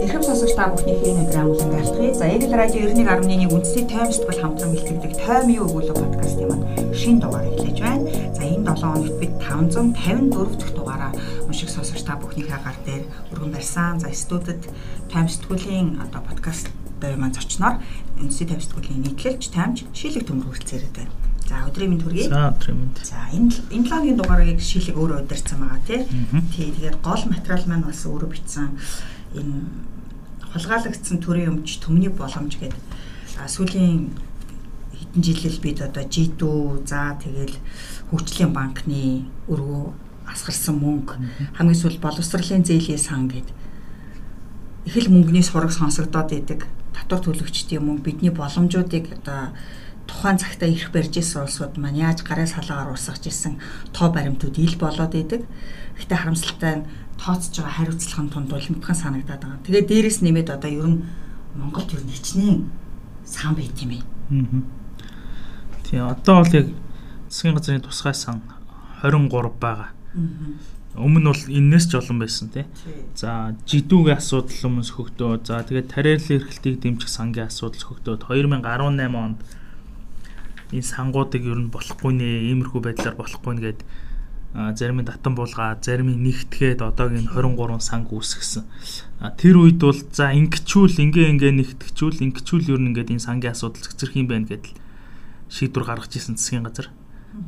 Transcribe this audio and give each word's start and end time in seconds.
Эрхэм 0.00 0.22
сонсогч 0.22 0.54
та 0.54 0.70
бүхнийхээ 0.70 1.18
програм 1.18 1.50
болон 1.50 1.74
айлтгая. 1.74 2.14
За 2.14 2.30
Эгэл 2.30 2.54
радио 2.54 2.86
91.1 2.94 3.50
үндэсний 3.50 3.90
тойм 3.90 4.06
сэтгэл 4.06 4.38
хамтран 4.38 4.70
бэлтгэдэг 4.70 5.18
тойм 5.18 5.50
юу 5.50 5.66
өгүүлэг 5.66 5.98
подкастын 5.98 6.46
маань 6.46 6.94
шин 6.94 7.18
дугаар 7.18 7.50
эхлэж 7.50 7.78
байна. 7.82 8.06
За 8.38 8.46
энэ 8.46 8.70
7 8.70 8.86
хоногт 8.86 9.18
бид 9.18 9.34
554 9.42 10.62
дахь 10.62 10.74
дугаараа 10.78 11.10
унших 11.50 11.74
сонсогч 11.74 12.06
та 12.06 12.14
бүхнийхээ 12.22 12.60
гар 12.62 12.78
дээр 12.86 13.02
өргөн 13.34 13.50
барьсан. 13.50 13.98
За 13.98 14.14
студид 14.14 14.62
тойм 15.10 15.26
сэтгүүлийн 15.26 16.06
одоо 16.06 16.22
подкаст 16.22 16.70
бай 17.02 17.18
маань 17.18 17.34
зочноор 17.34 17.82
үндэсний 18.22 18.46
тойм 18.46 18.62
сэтгүүлийн 18.62 19.02
нийтлэлч 19.10 19.50
таймч 19.50 19.90
шилэг 19.90 20.22
төмөр 20.22 20.54
хүрэлцээрээд 20.54 20.94
байна. 20.94 21.19
За 21.50 21.66
өдрийн 21.66 21.90
мэнд 21.90 22.06
хүргэе. 22.06 22.30
За 22.30 22.54
өдрийн 22.54 22.78
мэнд. 22.78 22.96
За 23.02 23.26
энэ 23.34 23.50
энэ 23.74 23.90
лагийн 23.90 24.16
дугаарыг 24.16 24.62
шилэг 24.62 24.94
өөрөө 24.94 25.26
удирцсан 25.26 25.58
байгаа 25.58 25.82
тий. 25.82 26.06
Тий 26.54 26.70
тэгээд 26.70 27.02
гол 27.02 27.22
материал 27.26 27.64
маань 27.66 27.82
бас 27.90 28.06
өөрөө 28.06 28.30
бичсэн 28.30 28.78
энэ 29.34 29.54
хулгаалагдсан 30.54 31.18
төрийн 31.18 31.50
өмч 31.50 31.82
төмний 31.82 32.10
боломж 32.10 32.54
гэдэг 32.54 32.82
сүүлийн 33.50 34.14
хэдэн 34.94 35.22
жилэл 35.22 35.58
бид 35.62 35.78
одоо 35.82 36.04
G2 36.06 36.42
за 36.86 37.18
тэгэл 37.22 37.54
хөгжлийн 38.10 38.52
банкны 38.54 39.26
өргөө 39.50 39.82
асгарсан 40.30 40.76
мөнгө 40.78 41.14
хамгийн 41.58 41.78
сүүл 41.78 41.98
боловсролын 42.02 42.66
зээлийн 42.66 42.98
сан 42.98 43.30
гэдэг 43.30 43.56
их 44.86 44.96
л 44.98 45.12
мөнгөний 45.14 45.42
сураг 45.46 45.72
сонсогдоод 45.72 46.34
идэг 46.34 46.66
татвар 46.94 47.22
төлөгчдийн 47.22 47.82
мөнгө 47.82 48.06
бидний 48.06 48.34
боломжуудыг 48.34 49.22
одоо 49.22 49.54
тухайн 50.06 50.38
цагтаа 50.38 50.68
ирэх 50.68 50.92
барьж 50.92 51.16
исэн 51.18 51.44
улсууд 51.44 51.76
маань 51.76 52.00
яаж 52.00 52.22
гараа 52.22 52.46
салаагаар 52.46 52.94
урсгаж 52.94 53.24
исэн 53.26 53.58
тоо 53.92 54.08
баримтууд 54.12 54.56
ил 54.58 54.76
болоод 54.78 55.14
идэг. 55.14 55.44
Гэтэ 55.98 56.14
харамсалтай 56.16 56.74
нь 56.80 56.88
тооцож 57.20 57.54
байгаа 57.60 57.76
хариуцлага 57.76 58.22
нь 58.24 58.32
тунд 58.32 58.50
улмтхан 58.52 58.96
санагдаад 58.96 59.42
байгаа. 59.44 59.64
Тэгээ 59.66 59.88
дээрэс 59.88 60.18
нэмээд 60.24 60.48
одоо 60.56 60.70
ер 60.70 60.88
нь 60.88 60.98
Монголд 61.54 61.92
ер 61.92 62.02
нь 62.04 62.14
хичнээн 62.14 62.58
сан 63.24 63.54
байт 63.54 63.76
юм 63.82 63.90
ээ. 63.98 64.04
Тийм 65.84 66.06
одоо 66.08 66.42
бол 66.42 66.54
яг 66.54 66.66
засгийн 67.28 67.54
газрын 67.54 67.84
тусгай 67.84 68.14
сан 68.14 68.42
23 69.02 69.52
байгаа. 69.60 69.90
Өмнө 70.96 71.30
бол 71.30 71.44
энэс 71.46 71.86
ч 71.86 71.94
олон 71.94 72.18
байсан 72.18 72.50
тий. 72.50 72.66
За 73.14 73.54
жидүүгийн 73.66 74.18
асуудал 74.18 74.66
өмнөс 74.66 74.90
хөгдөө. 74.94 75.46
За 75.46 75.62
тэгээд 75.62 75.92
тариалан 75.94 76.34
эрхлэлтийг 76.34 76.82
дэмжих 76.82 77.10
сангийн 77.10 77.46
асуудал 77.46 77.84
хөгдөөд 77.86 78.26
2018 78.26 79.14
онд 79.14 79.38
энэ 80.70 80.86
сангуудыг 80.86 81.42
ер 81.42 81.58
нь 81.58 81.72
болохгүй 81.74 82.12
нэ, 82.14 82.54
иймэрхүү 82.54 82.80
байдлаар 82.82 83.16
болохгүй 83.18 83.52
нэгэд 83.58 83.80
зарим 84.50 84.98
нь 85.02 85.06
татан 85.06 85.34
буулгаа, 85.38 85.78
зарим 85.78 86.10
нь 86.10 86.22
нэгтгээд 86.26 86.82
одоогийн 86.82 87.30
23 87.30 87.78
санг 87.78 88.10
үүсгэсэн. 88.10 88.66
Тэр 89.38 89.62
үед 89.62 89.78
бол 89.78 89.94
за 89.94 90.34
ингэчүүл 90.34 90.98
ингээ 90.98 91.30
ингээ 91.38 91.52
нэгтгэжүүл 91.54 92.18
ингэчүүл 92.18 92.70
ер 92.74 92.80
нь 92.82 92.90
ингээд 92.90 93.14
энэ 93.14 93.26
сангийн 93.26 93.54
асуудал 93.54 93.82
зэгцэрх 93.82 94.18
юм 94.18 94.26
байна 94.26 94.50
гэдэл 94.50 94.74
шийдвэр 95.50 95.86
гаргаж 95.86 96.12
ирсэн 96.18 96.34
засгийн 96.34 96.66
газар. 96.66 96.90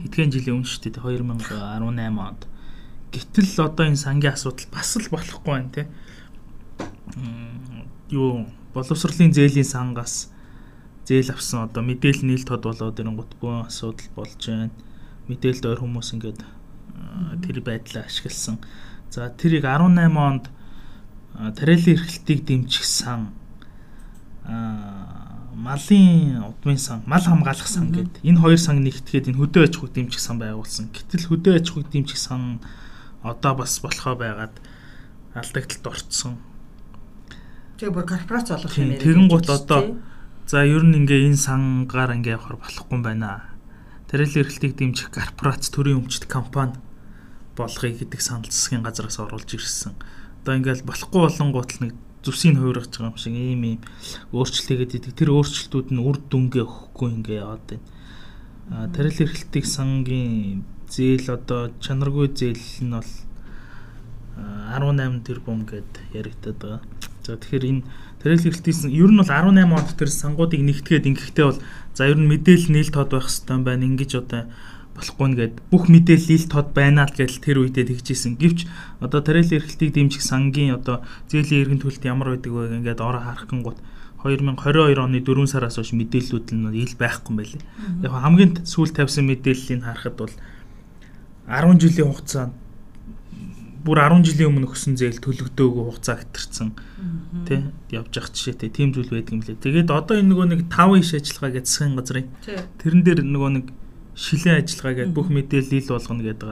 Эдгээр 0.06 0.30
жилийн 0.30 0.62
өмнө 0.62 0.70
шүү 0.70 0.82
дээ 0.94 1.02
2018 1.02 2.18
онд. 2.22 2.42
Гэтэл 3.10 3.50
одоо 3.66 3.84
энэ 3.86 3.98
сангийн 3.98 4.34
асуудал 4.34 4.66
бас 4.70 4.90
л 4.94 5.10
болохгүй 5.10 5.50
байна 5.50 5.74
те. 5.74 5.82
Юу 8.14 8.46
боловсролын 8.74 9.34
зээлийн 9.34 9.66
сангаас 9.66 10.31
зээл 11.06 11.34
авсан 11.34 11.66
одоо 11.66 11.82
мэдээлэл 11.82 12.26
нийлт 12.26 12.48
хот 12.48 12.62
болоод 12.66 13.00
ирэнгут 13.00 13.34
бүх 13.40 13.66
асуудал 13.66 14.08
болж 14.14 14.38
байна. 14.38 14.70
Мэдээлэлд 15.28 15.66
ойр 15.66 15.80
хүмүүс 15.82 16.08
ингээд 16.14 16.40
тэр 17.42 17.56
байдлаа 17.62 18.06
ашигласан. 18.06 18.58
За 19.10 19.30
тэрийг 19.30 19.64
18 19.64 20.16
онд 20.16 20.44
тариалан 21.58 21.94
эрхлэлтийг 21.94 22.40
дэмжих 22.46 22.84
сан 22.84 23.34
малын 25.62 26.42
удмын 26.42 26.78
сан, 26.78 27.02
мал 27.06 27.22
хамгаалах 27.22 27.68
сан 27.68 27.92
гэдэг 27.92 28.24
энэ 28.24 28.40
хоёр 28.40 28.58
сан 28.58 28.82
нэгтгэхэд 28.82 29.30
энэ 29.30 29.38
хөдөө 29.38 29.62
аж 29.68 29.74
ахуйг 29.76 29.92
дэмжих 29.94 30.20
сан 30.20 30.36
байгуулсан. 30.42 30.90
Гэтэл 30.90 31.28
хөдөө 31.28 31.54
аж 31.60 31.66
ахуйг 31.70 31.88
дэмжих 31.92 32.18
сан 32.18 32.58
одоо 33.22 33.52
бас 33.54 33.78
болохоо 33.78 34.16
байгаад 34.16 34.54
алдагдлалд 35.36 35.86
орцсон. 35.86 36.40
Тэгээ 37.78 37.94
бүр 37.94 38.06
корпорац 38.08 38.48
болох 38.50 38.74
юм 38.74 38.90
яриа. 38.90 39.04
Тэгэн 39.06 39.28
гут 39.28 39.48
одоо 39.52 39.80
за 40.52 40.68
ер 40.68 40.84
нь 40.84 40.92
ингээ 41.00 41.32
энэ 41.32 41.40
сангаар 41.40 42.12
ингээ 42.12 42.36
явахаар 42.36 42.60
болохгүй 42.60 42.92
юм 42.92 43.00
байна. 43.00 43.56
Тариалан 44.04 44.44
эрхлэлтийг 44.44 44.76
дэмжих 44.76 45.08
корпорац 45.08 45.72
төрийн 45.72 46.04
өмчт 46.04 46.28
компани 46.28 46.76
болгоё 47.56 47.96
гэдэг 47.96 48.20
санал 48.20 48.52
засгийн 48.52 48.84
газраас 48.84 49.16
оруулж 49.16 49.48
ирсэн. 49.48 49.96
Одоо 50.44 50.60
ингээл 50.60 50.84
болохгүй 50.84 51.20
болонгууд 51.24 51.70
л 51.72 51.80
нэг 51.88 51.92
зүсийг 52.20 52.60
хувиргаж 52.60 52.92
байгаа 52.92 53.08
юм 53.08 53.16
шиг 53.16 53.32
ийм 53.32 53.62
ийм 53.64 53.80
өөрчлөлтийгээд 54.36 54.96
идэг. 55.00 55.16
Тэр 55.16 55.32
өөрчлөлтүүд 55.32 55.88
нь 55.88 56.04
үр 56.04 56.20
дүнгээ 56.20 56.64
өгөхгүй 56.68 57.08
ингээ 57.16 57.40
яваад 57.40 57.64
байна. 57.72 57.88
А 58.68 58.92
тарил 58.92 59.24
эрхлэлтийг 59.24 59.64
сангийн 59.64 60.68
зээл 60.84 61.32
одоо 61.32 61.72
чанаргүй 61.80 62.28
зээл 62.28 62.84
нь 62.84 62.92
бол 62.92 63.12
18 64.36 65.24
тэрбум 65.24 65.64
гэд 65.64 66.12
яригдаад 66.12 66.60
байгаа. 66.60 66.84
За 67.24 67.40
тэгэхээр 67.40 67.64
энэ 67.70 67.82
тарил 68.22 68.38
эрхлэлтийн 68.38 68.94
ер 68.94 69.10
нь 69.10 69.18
бол 69.18 69.26
18 69.26 69.66
онд 69.66 69.90
тэр 69.98 70.10
сангуудыг 70.10 70.62
нэгтгээд 70.62 71.10
ингэхдээ 71.10 71.46
бол 71.50 71.60
за 71.92 72.02
ер 72.06 72.18
нь 72.18 72.30
мэдээлэл 72.30 72.70
нийлт 72.70 72.94
тод 72.94 73.10
байх 73.10 73.26
хэрэгтэй 73.26 73.58
байна. 73.58 73.82
Ингиж 73.82 74.12
одоо 74.14 74.46
болохгүй 74.94 75.26
нэгэд 75.28 75.54
бүх 75.72 75.84
мэдээлэл 75.90 76.36
ил 76.36 76.46
тод 76.46 76.68
байна 76.70 77.08
л 77.08 77.16
гэдэл 77.16 77.42
тэр 77.42 77.56
үедээ 77.66 77.84
тэгжсэн. 77.90 78.38
Гэвч 78.38 78.68
одоо 79.02 79.20
тариалан 79.24 79.58
эрхлэлтийг 79.58 79.90
дэмжих 79.90 80.22
сангийн 80.22 80.78
одоо 80.78 81.02
зээлийн 81.26 81.62
эргэн 81.66 81.80
төлөлт 81.82 82.04
ямар 82.06 82.36
байдаг 82.36 82.52
вэ 82.52 82.78
ингээд 82.78 83.00
ороо 83.00 83.22
харах 83.24 83.48
гингут 83.50 83.78
2022 84.22 85.02
оны 85.02 85.18
4 85.18 85.50
сараас 85.50 85.76
хойш 85.82 85.90
мэдээллүүд 85.98 86.48
нь 86.54 86.78
ил 86.78 86.94
байхгүй 86.94 87.30
юм 87.34 87.36
байли. 87.42 87.58
Яг 88.06 88.12
хамгийн 88.14 88.62
сүүл 88.62 88.94
тавьсан 88.94 89.26
мэдээллийг 89.26 89.82
харахад 89.82 90.14
бол 90.14 90.34
10 91.50 91.82
жилийн 91.82 92.06
хугацаанд 92.06 92.54
бүр 93.82 93.98
10 93.98 94.22
жилийн 94.22 94.50
өмнө 94.54 94.70
өгсөн 94.70 94.94
зээл 94.94 95.18
төлөгдөөгүй 95.18 95.84
хугацаа 95.90 96.16
хэтэрсэн 96.22 96.68
тий 97.46 97.60
явж 97.90 98.12
явах 98.14 98.30
жишээтэй 98.30 98.70
тийм 98.70 98.94
зүйл 98.94 99.10
байдаг 99.10 99.34
юм 99.34 99.42
лээ. 99.42 99.58
Тэгээд 99.58 99.90
одоо 99.90 100.16
энэ 100.22 100.30
нөгөө 100.30 100.46
нэг 100.54 100.60
5 100.70 101.02
иш 101.02 101.10
ажиллагаа 101.18 101.52
гэж 101.58 101.66
засгийн 101.66 101.98
газрын 101.98 102.28
тэрэн 102.78 103.02
дээр 103.02 103.20
нөгөө 103.26 103.50
нэг 103.58 103.66
шилэн 104.14 104.62
ажиллагаа 104.62 104.94
гэдэг 105.02 105.14
бүх 105.16 105.28
мэдээлэл 105.34 105.78
ил 105.82 105.90
болгоно 105.90 106.22
гэдэг. 106.22 106.48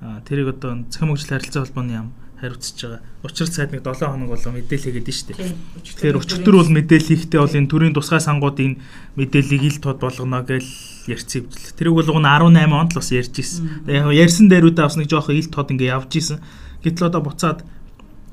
Аа 0.00 0.18
тэрийг 0.24 0.48
одоо 0.56 0.70
цахим 0.88 1.12
хөгжил 1.12 1.32
харилцаа 1.36 1.62
холбооны 1.68 1.92
яам 1.92 2.08
хариуцж 2.40 2.78
байгаа. 2.78 3.02
Учир 3.26 3.46
сайд 3.50 3.72
нэг 3.74 3.82
7 3.82 4.06
хоног 4.06 4.30
болоо 4.30 4.52
мэдээлэл 4.54 4.86
хийгээд 4.94 5.08
дээ. 5.34 5.52
Тэгэхээр 5.82 6.18
өчтөр 6.22 6.54
бол 6.54 6.70
мэдээлэл 6.70 7.10
хийхдээ 7.10 7.40
бол 7.42 7.58
энэ 7.58 7.70
төрийн 7.70 7.94
тусгай 7.94 8.22
сангуудын 8.22 8.78
мэдээллийг 9.18 9.62
ил 9.66 9.78
тод 9.82 9.98
болгоно 9.98 10.46
гэж 10.46 10.66
ярьсан 11.10 11.42
юм. 11.42 11.46
Тэрийг 11.50 11.94
бол 11.98 12.10
18 12.14 12.70
онд 12.70 12.92
л 12.94 12.98
бас 13.02 13.10
ярьж 13.10 13.34
исэн. 13.42 13.86
Яг 13.90 14.14
ярьсан 14.14 14.46
дээрүүдээ 14.46 14.84
бас 14.86 14.96
нэг 14.96 15.10
жоох 15.10 15.34
ил 15.34 15.50
тод 15.50 15.74
ингээ 15.74 15.92
явж 15.98 16.10
исэн. 16.14 16.38
Гэтэл 16.86 17.10
одоо 17.10 17.22
буцаад 17.26 17.66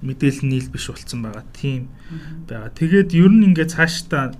мэдээлэл 0.05 0.45
нийл 0.45 0.69
биш 0.69 0.85
болцсон 0.91 1.25
байгаа. 1.25 1.45
Тийм 1.57 1.89
байгаа. 2.45 2.69
Тэгээд 2.77 3.09
ер 3.17 3.31
нь 3.33 3.45
ингээ 3.49 3.73
цаашдаа 3.73 4.37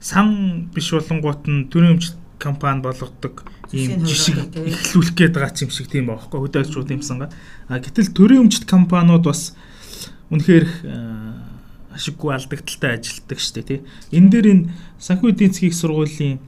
сан 0.00 0.68
биш 0.72 0.88
болонгууд 0.96 1.42
нь 1.46 1.68
төрийн 1.68 2.00
өмчт 2.00 2.16
компани 2.40 2.82
болгодог 2.82 3.44
ийм 3.72 4.04
жишг 4.04 4.52
эхлүүлэх 4.52 5.16
гээд 5.16 5.34
байгаа 5.36 5.64
юм 5.64 5.72
шиг 5.72 5.88
тийм 5.88 6.12
баахгүй 6.12 6.40
хөдөлгчүүд 6.40 6.92
юмсан. 6.92 7.28
А 7.68 7.78
гэтэл 7.80 8.12
төрийн 8.12 8.44
өмчт 8.46 8.68
компаниуд 8.68 9.24
бас 9.24 9.56
үнэхээр 10.30 10.66
ашиггүй 11.92 12.30
алдагдaltaй 12.32 12.96
ажилтдаг 12.96 13.38
шүү 13.40 13.54
дээ 13.60 13.68
тий. 13.68 13.80
Энэ 14.16 14.30
дээр 14.32 14.46
энэ 14.52 14.64
санхүү 14.96 15.32
эдийн 15.32 15.52
засгийн 15.52 15.76
сургуулийн 15.76 16.38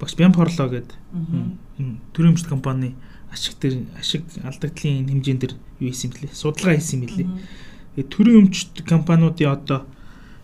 багш 0.00 0.14
Бямпорло 0.16 0.68
гэдэг 0.68 0.96
энэ 1.80 2.00
төрийн 2.12 2.32
өмчт 2.36 2.48
компани 2.48 2.94
ашиг 3.32 3.56
дээр 3.60 3.88
ашиг 3.96 4.24
алдагдлын 4.44 5.08
хэмжээнд 5.08 5.40
дэр 5.40 5.54
юу 5.80 5.88
хийсэн 5.92 6.12
бэлээ? 6.12 6.32
Судалгаа 6.32 6.76
хийсэн 6.76 7.00
бэлээ. 7.04 7.28
Төрийн 8.08 8.48
өмчт 8.48 8.72
компаниудын 8.84 9.52
одоо 9.52 9.80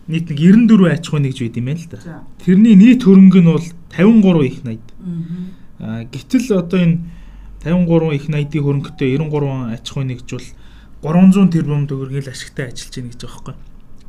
нийт 0.07 0.29
нэг 0.29 0.37
94 0.37 0.93
аж 0.93 1.05
ахуй 1.09 1.21
нэгж 1.21 1.39
байд 1.41 1.57
юм 1.57 1.65
байна 1.65 1.81
л 1.81 1.89
да. 1.89 2.23
Тэрний 2.45 2.75
нийт 2.77 3.01
хөрөнгө 3.05 3.41
нь 3.41 3.49
бол 3.49 3.67
53 3.93 4.45
их 4.45 4.57
80. 4.61 5.64
Аа 5.79 6.03
гэтэл 6.07 6.59
одоо 6.59 6.79
энэ 6.79 6.97
53 7.65 8.15
их 8.15 8.25
80-ийн 8.29 8.63
хөрөнгөтэй 8.63 9.17
93 9.17 9.73
аж 9.73 9.85
ахуй 9.89 10.05
нэгж 10.05 10.29
бол 10.31 10.47
300 11.01 11.51
тэрбум 11.51 11.83
төгрөгийг 11.89 12.29
ашигтай 12.29 12.69
ажиллаж 12.69 12.93
байна 12.95 13.09
гэж 13.11 13.21
байгаа 13.25 13.41
байхгүй. 13.41 13.55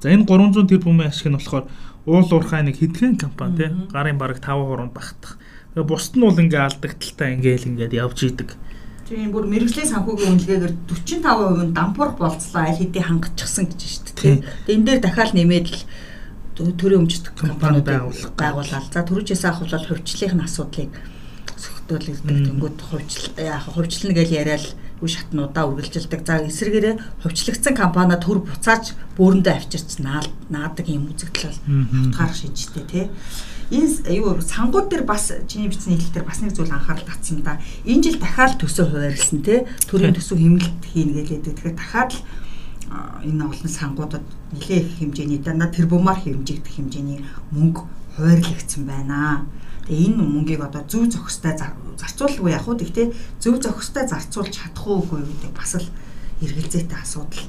За 0.01 0.07
энэ 0.13 0.29
300 0.29 0.71
тэрбумын 0.71 1.09
ашиг 1.09 1.27
нь 1.33 1.37
болохоор 1.37 1.65
уул 2.07 2.29
уурхай 2.31 2.63
нэг 2.63 2.77
хэдхэн 2.79 3.17
компани 3.17 3.57
тий 3.57 3.71
гарын 3.91 4.19
бараг 4.21 4.39
5 4.45 4.63
хуруунд 4.63 4.95
багтах. 4.95 5.41
Тэгээ 5.75 5.89
бусд 5.89 6.15
нь 6.15 6.23
бол 6.23 6.39
ингээ 6.39 6.63
алдагдaltaй 6.63 7.29
ингээл 7.35 7.69
ингээд 7.73 7.99
явж 7.99 8.19
идэг. 8.23 8.51
Тийм 9.09 9.31
бүр 9.33 9.47
мэрэгжлийн 9.47 9.91
санхүүгийн 9.91 10.35
үнэлгээгээр 10.35 10.75
45% 10.87 11.67
нь 11.67 11.75
дампуурх 11.75 12.19
болцлоо 12.19 12.63
аль 12.63 12.79
хэдийн 12.79 13.07
хангачсан 13.07 13.67
гэж 13.71 13.81
шүү 13.83 14.05
дээ. 14.19 14.43
Тэгээ 14.67 14.77
энэ 14.77 14.87
дээр 14.87 15.01
дахиад 15.01 15.33
нэмээд 15.35 15.67
л 15.71 16.75
төрийн 16.75 17.07
өмчт 17.07 17.31
компаниуд 17.39 17.87
байгуулах 17.87 18.33
байгуулаад 18.35 18.87
за 18.91 19.07
төрүүчээс 19.07 19.45
авах 19.47 19.69
бол 19.69 19.87
хувьчлалын 19.87 20.43
асуудлыг 20.43 20.91
зөвхөлдүүлэх 21.87 22.21
тэнгууд 22.27 22.79
хувьчлал 22.83 23.39
яг 23.39 23.63
хувьчлал 23.71 24.13
гэж 24.13 24.31
яриад 24.35 24.67
үе 25.01 25.09
шатнуудаа 25.09 25.71
үргэлжилдэг. 25.71 26.27
За 26.27 26.43
эсвэргээрээ 26.43 27.23
хувьчлагдсан 27.23 27.75
компаниа 27.77 28.19
төр 28.19 28.43
буцааж 28.43 28.99
бөөрөндөө 29.15 29.55
авчирч 29.55 30.03
наадаг 30.03 30.87
юм 30.91 31.15
үзэгдэл 31.15 31.47
бол 31.47 32.11
утгаар 32.11 32.35
шижтэй 32.35 32.85
тий. 32.91 33.07
Энэ 33.71 34.15
юу 34.19 34.41
сангууд 34.43 34.91
дээр 34.91 35.05
бас 35.07 35.31
чиний 35.47 35.71
бичсэн 35.71 35.95
хэлэл 35.95 36.15
дээр 36.15 36.27
бас 36.27 36.41
нэг 36.43 36.55
зүйл 36.55 36.71
анхаарал 36.75 37.07
татсан 37.07 37.43
да. 37.43 37.59
Энэ 37.85 38.03
жил 38.03 38.19
дахиад 38.19 38.59
төсөө 38.59 38.87
хуваарлсан 38.91 39.43
тий. 39.43 39.67
Төрийн 39.91 40.15
төсөв 40.15 40.39
хэмнэлт 40.39 40.83
хийнэ 40.87 41.23
гэлээ. 41.23 41.45
Тэгэхээр 41.51 41.75
дахиад 41.75 42.11
л 42.15 42.23
энэ 43.27 43.43
олон 43.43 43.71
сангуудад 43.71 44.25
нэлээд 44.55 44.87
их 44.87 44.99
хэмжээний 45.03 45.43
дандаа 45.43 45.71
тэрбумаар 45.75 46.23
хэмжигдэх 46.23 46.79
хэмжээний 46.79 47.27
мөнгө 47.51 47.83
хуваарлагдсан 48.15 48.87
байна. 48.87 49.45
Тэгээ 49.87 50.07
энэ 50.11 50.23
мөнгийг 50.23 50.63
одоо 50.67 50.83
зөв 50.91 51.07
зохистой 51.07 51.55
зарцуулгүй 51.55 52.51
яг 52.51 52.67
уу 52.67 52.75
гэхдээ 52.75 53.15
зөв 53.39 53.63
зохистой 53.63 54.05
зарцуулж 54.11 54.51
чадах 54.51 54.87
уугүй 54.87 55.23
гэдэг 55.23 55.53
бас 55.55 55.79
л 55.79 55.89
эргэлзээтэй 56.43 56.99
асуудал. 56.99 57.47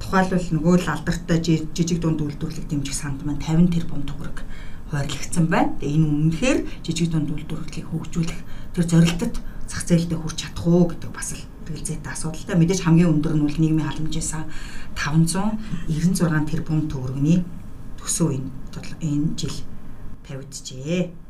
Тухайлбал 0.00 0.46
нөгөө 0.56 0.74
л 0.80 0.88
алдартай 0.88 1.38
жижиг 1.44 2.00
дунд 2.00 2.24
үйлдвэрлэх 2.24 2.64
дэмжих 2.64 2.96
санд 2.96 3.20
маань 3.28 3.44
50 3.44 3.76
тэрбум 3.76 4.08
төгрөг 4.08 4.40
хуваарлагдсан 4.88 5.46
байна. 5.52 5.76
Тэгээ 5.76 5.96
энэ 6.00 6.08
үнэхээр 6.08 6.58
жижиг 6.80 7.08
дунд 7.12 7.28
үйлдвэрлэлийг 7.30 7.86
хөгжүүлэх 7.92 8.40
тэр 8.72 8.84
зорилтод 8.86 9.34
зах 9.68 9.82
зээлдээ 9.84 10.18
хүрч 10.18 10.38
чадах 10.46 10.66
уу 10.66 10.88
гэдэг 10.90 11.10
бас 11.10 11.34
л 11.34 11.42
хэрэгцээтэй 11.66 12.12
асуудалтай. 12.12 12.56
Мэдээж 12.56 12.80
хамгийн 12.86 13.10
өндөр 13.10 13.34
нь 13.34 13.44
бол 13.44 13.58
нийгмийн 13.58 13.88
халамжийн 13.90 14.22
сан 14.22 14.44
596 14.94 16.46
тэрбум 16.46 16.86
төгрөгийн 16.86 17.42
төсөв 17.98 18.30
энэ 18.30 18.48
энэ 19.02 19.34
жил 19.34 19.56
тавигджээ. 20.22 21.25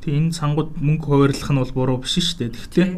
Тэг 0.00 0.12
энэ 0.16 0.32
сангууд 0.32 0.80
мөнгө 0.80 1.04
хуваарлах 1.04 1.50
нь 1.52 1.60
бол 1.60 1.76
буруу 1.76 1.98
биш 2.00 2.16
шүү 2.16 2.50
дээ. 2.50 2.56
Тэгтээ 2.56 2.88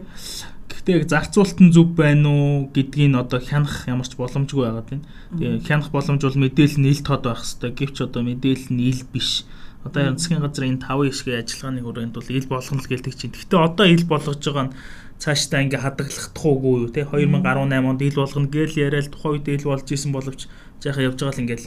Гэхдээ 0.82 0.99
яг 0.99 1.06
зарцуулалт 1.06 1.58
нь 1.62 1.70
зөв 1.70 1.94
байна 1.94 2.26
уу 2.26 2.66
гэдгийг 2.75 3.14
одоо 3.14 3.38
хянах 3.38 3.87
ямар 3.87 4.02
ч 4.02 4.19
боломжгүй 4.19 4.66
байгаад 4.66 4.88
байна. 4.90 5.06
Тэгээ 5.31 5.62
хянах 5.62 5.94
боломж 5.94 6.20
бол 6.26 6.43
мэдээлэл 6.43 6.81
нь 6.82 6.90
ил 6.90 7.02
тод 7.06 7.22
байх 7.22 7.38
хэвээр. 7.46 7.76
Гэвч 7.78 7.96
одоо 8.02 8.22
мэдээлэл 8.26 8.75
нь 8.75 8.82
ил 8.90 9.02
биш. 9.14 9.46
Одоо 9.87 10.14
засгийн 10.19 10.43
газрын 10.43 10.75
энэ 10.75 10.82
5 10.82 11.06
ишгийн 11.06 11.38
ажиллагааны 11.43 11.81
хүрээнд 11.87 12.14
бол 12.19 12.34
ил 12.34 12.49
болгоно 12.50 12.82
л 12.82 12.90
гэлдэг 12.90 13.14
чинь. 13.14 13.31
Гэхдээ 13.31 13.60
одоо 13.62 13.87
ил 13.87 14.05
болгож 14.10 14.43
байгаа 14.43 14.66
нь 14.66 14.75
цаашдаа 15.22 15.62
ингээ 15.62 15.82
хадгалах 15.87 16.26
уугүй 16.34 16.75
юу 16.82 16.90
те 16.90 17.06
2018 17.06 17.87
онд 17.87 18.02
ил 18.02 18.19
болгоно 18.19 18.50
гээл 18.50 18.81
яриад 18.82 19.06
тухайн 19.14 19.38
үед 19.38 19.46
ил 19.55 19.70
болж 19.70 19.87
исэн 19.87 20.10
боловч 20.10 20.50
жаахан 20.82 21.06
явж 21.06 21.19
байгаа 21.22 21.38
л 21.38 21.43
ингээл 21.46 21.66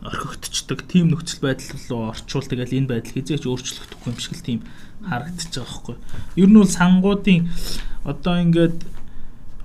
орхигдчихдаг 0.00 0.88
тийм 0.88 1.12
нөхцөл 1.12 1.44
байдал 1.44 1.76
руу 1.88 2.02
орчуул 2.10 2.46
тэгэл 2.48 2.76
энэ 2.76 2.90
байдал 2.90 3.14
хизээч 3.14 3.44
өөрчлөгдөхгүй 3.44 4.08
юм 4.08 4.20
шиг 4.20 4.34
л 4.36 4.46
тийм 4.48 4.60
харагдаж 5.04 5.52
байгаа 5.52 5.68
байхгүй. 5.68 5.96
Ер 6.40 6.48
нь 6.48 6.56
бол 6.56 6.72
сангуудын 6.72 7.40
одоо 8.04 8.34
ингээд 8.40 8.78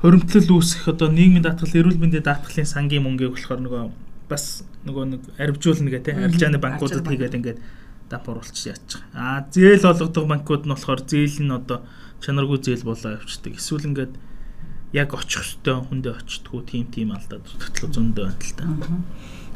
хоримтлал 0.03 0.49
үүсэх 0.59 0.91
одоо 0.91 1.07
нийгмийн 1.07 1.43
даатгал 1.43 1.71
эрүүл 1.71 2.01
мэндийн 2.03 2.27
даатгалын 2.27 2.67
сангийн 2.67 3.03
мөнгийг 3.03 3.35
болохоор 3.35 3.61
нөгөө 3.63 3.83
бас 4.27 4.63
нөгөө 4.83 5.05
нэг 5.15 5.21
арвжуулна 5.39 5.89
гэх 5.91 6.03
тээ 6.03 6.19
арилжааны 6.19 6.59
банкудад 6.59 7.07
хийгээд 7.07 7.37
ингээд 7.39 7.59
дамп 8.09 8.25
оруулчих 8.29 8.75
яачих. 8.75 9.01
Аа 9.15 9.47
зээл 9.49 9.87
олгодог 9.87 10.25
банкуд 10.27 10.65
нь 10.67 10.73
болохоор 10.73 11.01
зээл 11.03 11.41
нь 11.41 11.55
одоо 11.55 11.87
чанаргүй 12.21 12.59
зээл 12.61 12.85
болоо 12.85 13.17
явчихдаг. 13.17 13.55
Эсвэл 13.55 13.89
ингээд 13.89 14.13
яг 14.93 15.09
очих 15.13 15.41
хөстөө 15.41 15.89
хүндээ 15.89 16.13
очтгоо 16.21 16.61
тийм 16.63 16.85
тийм 16.93 17.09
алдаад 17.11 17.43
төтлөө 17.43 17.89
зөндөө 17.91 18.25
байна 18.29 18.45
л 18.45 18.53
та. 18.55 18.63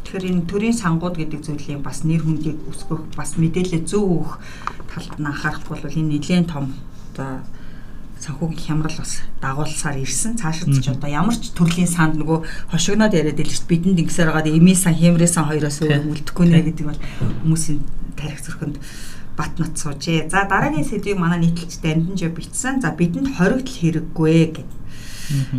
Тэгэхээр 0.03 0.29
энэ 0.29 0.47
төрийн 0.49 0.75
сангууд 0.75 1.15
гэдэг 1.17 1.41
зүйлийн 1.45 1.81
бас 1.83 2.03
нэр 2.03 2.23
хүндийг 2.23 2.57
өсгөх, 2.69 3.11
бас 3.15 3.35
мэдээлэл 3.37 3.85
зөв 3.85 4.03
өгөх 4.03 4.33
талд 4.89 5.13
нь 5.19 5.29
анхаарах 5.29 5.63
бол 5.69 5.83
энэ 5.83 6.17
нэлээд 6.17 6.49
том 6.49 6.73
одоо 7.13 7.43
санхүүгийн 8.19 8.83
хямрал 8.83 8.97
бас 8.99 9.23
дагуулсаар 9.41 9.97
ирсэн. 10.03 10.35
Цаашид 10.35 10.83
ч 10.83 10.91
одоо 10.91 11.09
ямар 11.09 11.35
ч 11.35 11.55
төрлийн 11.55 11.87
санд 11.87 12.19
нөгөө 12.19 12.71
хошигноод 12.73 13.15
яриад 13.15 13.39
дээ. 13.39 13.63
Бидэнд 13.67 14.01
ингэсээр 14.03 14.31
байгаа 14.33 14.51
эми 14.51 14.75
сан, 14.75 14.95
хямрын 14.95 15.29
сан 15.29 15.47
хоёроос 15.47 15.79
үлдэхгүй 15.83 16.45
нэ 16.51 16.67
гэдэг 16.67 16.85
бол 16.85 16.99
хүмүүсийн 17.45 17.79
тарих 18.19 18.43
зөрхөнд 18.43 18.77
бат 19.39 19.53
нот 19.55 19.73
суужээ. 19.79 20.27
За 20.27 20.43
дараагийн 20.51 20.83
сэдвийг 20.83 21.15
манай 21.15 21.39
нийтлэлч 21.39 21.79
дамжинж 21.79 22.27
бичсэн. 22.35 22.83
За 22.83 22.91
бидэнд 22.91 23.39
хоригдл 23.39 23.71
хэрэггүй 23.71 24.35
гэдэг 24.51 24.78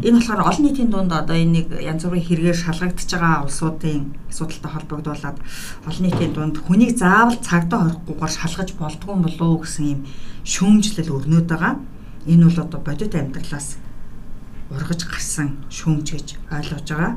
Энэ 0.02 0.18
болохоор 0.18 0.42
олон 0.50 0.64
нийтийн 0.66 0.90
дунд 0.90 1.12
одоо 1.12 1.36
энэ 1.36 1.54
нэг 1.62 1.66
янз 1.78 2.02
бүрийн 2.02 2.26
хэрэгээр 2.26 2.58
шалгагдчихж 2.58 3.10
байгаа 3.14 3.46
улсуудын 3.46 4.14
асуудалтай 4.26 4.70
холбогдуулаад 4.74 5.38
олон 5.86 6.04
нийтийн 6.04 6.32
дунд 6.34 6.56
хүнийг 6.58 6.98
заавал 6.98 7.38
цагдаа 7.38 7.80
хорихгүйгээр 7.86 8.32
шалгаж 8.34 8.68
болдгоо 8.74 9.14
юм 9.14 9.22
болов 9.22 9.46
уу 9.46 9.62
гэсэн 9.62 9.86
юм 9.94 10.00
шүүмжлэл 10.42 11.14
өрнөд 11.14 11.46
байгаа. 11.46 11.74
Энэ 12.26 12.44
бол 12.50 12.58
одоо 12.66 12.80
бодит 12.82 13.14
амьдралаас 13.14 13.78
ургаж 14.74 15.00
гарсан 15.06 15.48
шүүмж 15.70 16.06
гэж 16.14 16.26
ойлгож 16.50 16.86
байгаа. 16.90 17.14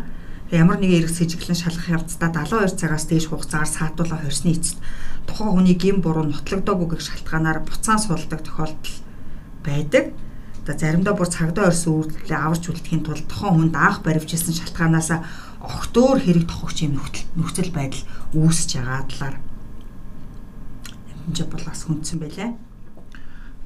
Ямар 0.53 0.77
нэгэн 0.77 1.01
эргэс 1.01 1.17
сэжиглэн 1.17 1.57
шалгах 1.57 1.89
явцдаа 1.89 2.29
72 2.29 2.77
цагаас 2.77 3.06
дээш 3.09 3.25
хугацаагаар 3.29 3.69
саатуулаа 3.73 4.19
хорсны 4.21 4.53
эцэст 4.53 4.77
тухайн 5.25 5.53
хүний 5.57 5.73
гин 5.73 5.97
буруу 6.01 6.29
нотлогдоогүй 6.29 6.94
гэх 6.94 7.01
шалтгаанаар 7.01 7.65
буцаан 7.65 7.97
суулдаг 7.97 8.41
тохиолдол 8.45 8.97
байдаг. 9.65 10.13
Одоо 10.63 10.80
заримдаа 10.80 11.13
бүр 11.19 11.27
цагдаа 11.27 11.68
орсон 11.68 12.07
үйлдэлээ 12.07 12.39
аварч 12.39 12.63
үлдэхийн 12.71 13.04
тулд 13.04 13.27
тохон 13.27 13.68
хүнд 13.68 13.75
анх 13.75 14.00
баривчилсан 14.00 14.56
шалтгаанаас 14.56 15.12
огтөөр 15.60 16.24
хэрэг 16.24 16.48
тохогч 16.48 16.88
юм 16.88 17.04
нөхцөл 17.36 17.71
байдал 17.75 18.04
үүсэж 18.31 18.80
байгаа 18.80 19.04
талаар 19.12 19.36
хэмжээ 21.24 21.48
бол 21.51 21.63
бас 21.68 21.81
хүндсэн 21.83 22.19
байлаа. 22.19 22.51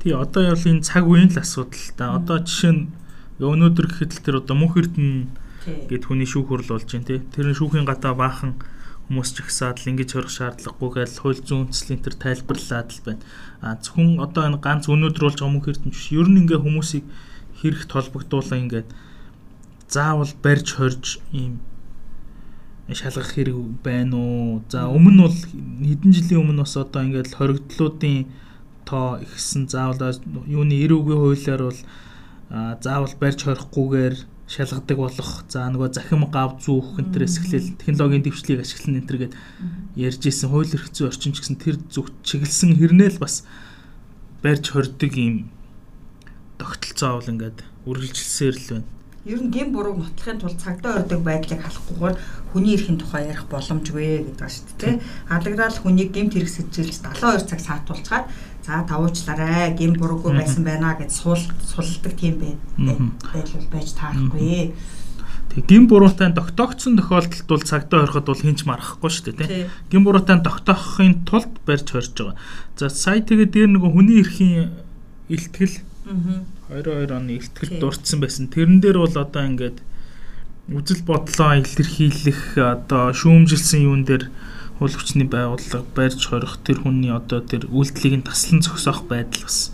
Тий 0.01 0.13
одоо 0.13 0.53
бол 0.53 0.69
энэ 0.69 0.85
цаг 0.85 1.05
үеийн 1.05 1.29
л 1.33 1.41
асуудал 1.41 1.85
та. 1.97 2.17
Одоо 2.17 2.37
жишээ 2.41 2.73
нь 2.73 2.89
өнөөдөр 3.41 3.87
гэхэд 3.89 4.11
л 4.13 4.23
тэр 4.25 4.35
одоо 4.41 4.55
мөнх 4.57 4.77
эрдэнэ 4.77 5.89
гэд 5.89 6.03
хүний 6.05 6.29
шүүх 6.29 6.49
хурл 6.49 6.69
болж 6.69 6.85
байна 6.85 7.09
тий. 7.09 7.21
Тэр 7.33 7.53
шүүхийн 7.53 7.85
гатаа 7.85 8.13
баахан 8.13 8.61
хүмүүс 9.07 9.29
ч 9.31 9.37
ихсаад 9.39 9.79
л 9.79 9.89
ингэж 9.95 10.09
хорих 10.11 10.31
шаардлагагүй 10.35 10.89
гэж 10.99 11.11
хууль 11.23 11.39
зүйн 11.39 11.71
үндэслэлийн 11.71 12.03
төр 12.03 12.15
тайлбарлаад 12.19 12.89
л 12.91 13.01
байна. 13.07 13.23
А 13.63 13.79
зөвхөн 13.79 14.19
одоо 14.19 14.43
энэ 14.51 14.59
ганц 14.59 14.91
өнөөдөр 14.91 15.23
болж 15.23 15.39
байгаа 15.39 15.55
мөнх 15.55 15.71
эрдэнэ 15.71 15.95
биш. 15.95 16.11
Ер 16.11 16.27
нь 16.27 16.43
ингээ 16.43 16.59
хүмүүсийг 16.59 17.05
хэрэгт 17.63 17.89
холбогдуулаа 17.95 18.59
ингээд 18.59 18.89
заавал 19.87 20.33
барьж 20.43 20.67
хорж 20.75 21.23
ийм 21.31 21.63
шалгах 22.91 23.31
хэрэг 23.31 23.55
байна 23.83 24.15
уу? 24.19 24.61
За 24.67 24.91
өмнө 24.91 25.27
бол 25.27 25.39
хэдэн 25.87 26.11
жилийн 26.11 26.43
өмнө 26.43 26.67
бас 26.67 26.75
одоо 26.75 27.01
ингээд 27.07 27.31
хоригдлуудын 27.31 28.27
тоо 28.83 29.23
ихсэн 29.23 29.71
заавал 29.71 30.19
юуны 30.47 30.75
90-ийн 30.75 31.15
хуулиар 31.15 31.61
бол 31.63 31.79
заавал 32.83 33.15
барьж 33.19 33.39
хорихгүйгээр 33.43 34.15
шалгадаг 34.47 34.97
болох. 34.97 35.43
За 35.51 35.67
нөгөө 35.67 35.91
захим 35.91 36.23
гав 36.31 36.57
зүүх 36.63 37.03
энтрээс 37.03 37.43
эхлээл 37.43 37.75
технологийн 37.83 38.23
дэвшлийг 38.23 38.63
ашиглан 38.63 39.03
энтер 39.03 39.17
гээд 39.27 39.33
ярьж 39.99 40.23
исэн 40.23 40.49
хууль 40.49 40.71
эрх 40.71 40.87
зүйн 40.95 41.11
орчин 41.11 41.35
ч 41.35 41.43
гэсэн 41.43 41.59
тэр 41.59 41.75
зүг 41.91 42.15
чиглэсэн 42.23 42.79
хэрнээл 42.79 43.19
бас 43.19 43.43
барьж 44.39 44.71
хордог 44.71 45.11
юм. 45.19 45.51
Тогтолцоо 46.55 47.19
бол 47.19 47.31
ингээд 47.31 47.59
үргэлжилсээр 47.83 48.55
л 48.55 48.67
байна. 48.71 48.96
Ер 49.27 49.43
нь 49.43 49.51
гин 49.51 49.75
бурууг 49.75 49.99
нотлохын 49.99 50.39
тулд 50.39 50.55
цагдаа 50.55 51.03
ордог 51.03 51.19
байдлыг 51.19 51.59
халахгүйгээр 51.59 52.15
хүний 52.55 52.79
эрхийн 52.79 52.95
тухай 52.95 53.27
ярих 53.27 53.43
боломжгүй 53.51 54.23
гэдэг 54.23 54.39
ба 54.39 54.47
шүү 54.47 54.79
дээ. 54.79 55.03
Алагдаад 55.27 55.75
хүнийг 55.83 56.15
гимт 56.15 56.39
хэрэг 56.39 56.47
сэжилж 56.47 56.95
72 57.03 57.43
цаг 57.43 57.59
саатуулчаад 57.59 58.25
за 58.63 58.87
тавуучлаарай 58.87 59.75
гин 59.75 59.99
буруугүй 59.99 60.31
байсан 60.31 60.63
байна 60.63 60.95
гэж 60.95 61.11
суул 61.11 61.43
сулдаг 61.59 62.15
тийм 62.15 62.39
байдал 62.39 63.67
байж 63.67 63.91
таарахгүй. 63.99 64.71
Тэг 65.51 65.63
гин 65.67 65.91
буруутай 65.91 66.31
тогтоогдсон 66.31 66.95
тохиолдолд 66.95 67.47
бол 67.51 67.67
цагдаа 67.67 68.07
ороход 68.07 68.31
бол 68.31 68.39
хинч 68.39 68.63
марахгүй 68.63 69.11
шүү 69.11 69.35
дээ. 69.43 69.67
Гин 69.91 70.07
буруутай 70.07 70.39
тогтоохын 70.39 71.27
тулд 71.27 71.51
барьж 71.67 71.91
хорж 71.91 72.15
байгаа. 72.15 72.39
За 72.79 72.87
сая 72.87 73.19
тэгээд 73.19 73.51
дээр 73.51 73.75
нөгөө 73.75 73.91
хүний 73.91 74.23
эрхийн 74.23 74.71
илтгэл 75.27 75.83
22 76.69 77.15
оны 77.15 77.39
илтгэл 77.39 77.79
дурдсан 77.79 78.19
байсан. 78.19 78.51
Тэрэн 78.51 78.83
дээр 78.83 78.99
бол 78.99 79.15
одоо 79.15 79.43
ингээд 79.47 79.79
үзэл 80.67 81.03
бодлоо 81.07 81.63
илэрхийлэх 81.63 82.59
одоо 82.59 83.15
шүүмжилсэн 83.15 83.87
юун 83.87 84.03
дээр 84.03 84.27
хууль 84.77 84.91
хүчний 84.91 85.25
байгууллага 85.27 85.87
барьж 85.95 86.27
хорих 86.27 86.59
тэр 86.61 86.83
хүний 86.83 87.09
одоо 87.09 87.39
тэр 87.39 87.71
үйлдэлийг 87.71 88.19
нь 88.19 88.27
таслан 88.27 88.59
зогсоох 88.59 89.07
байдал 89.07 89.47
бас 89.47 89.71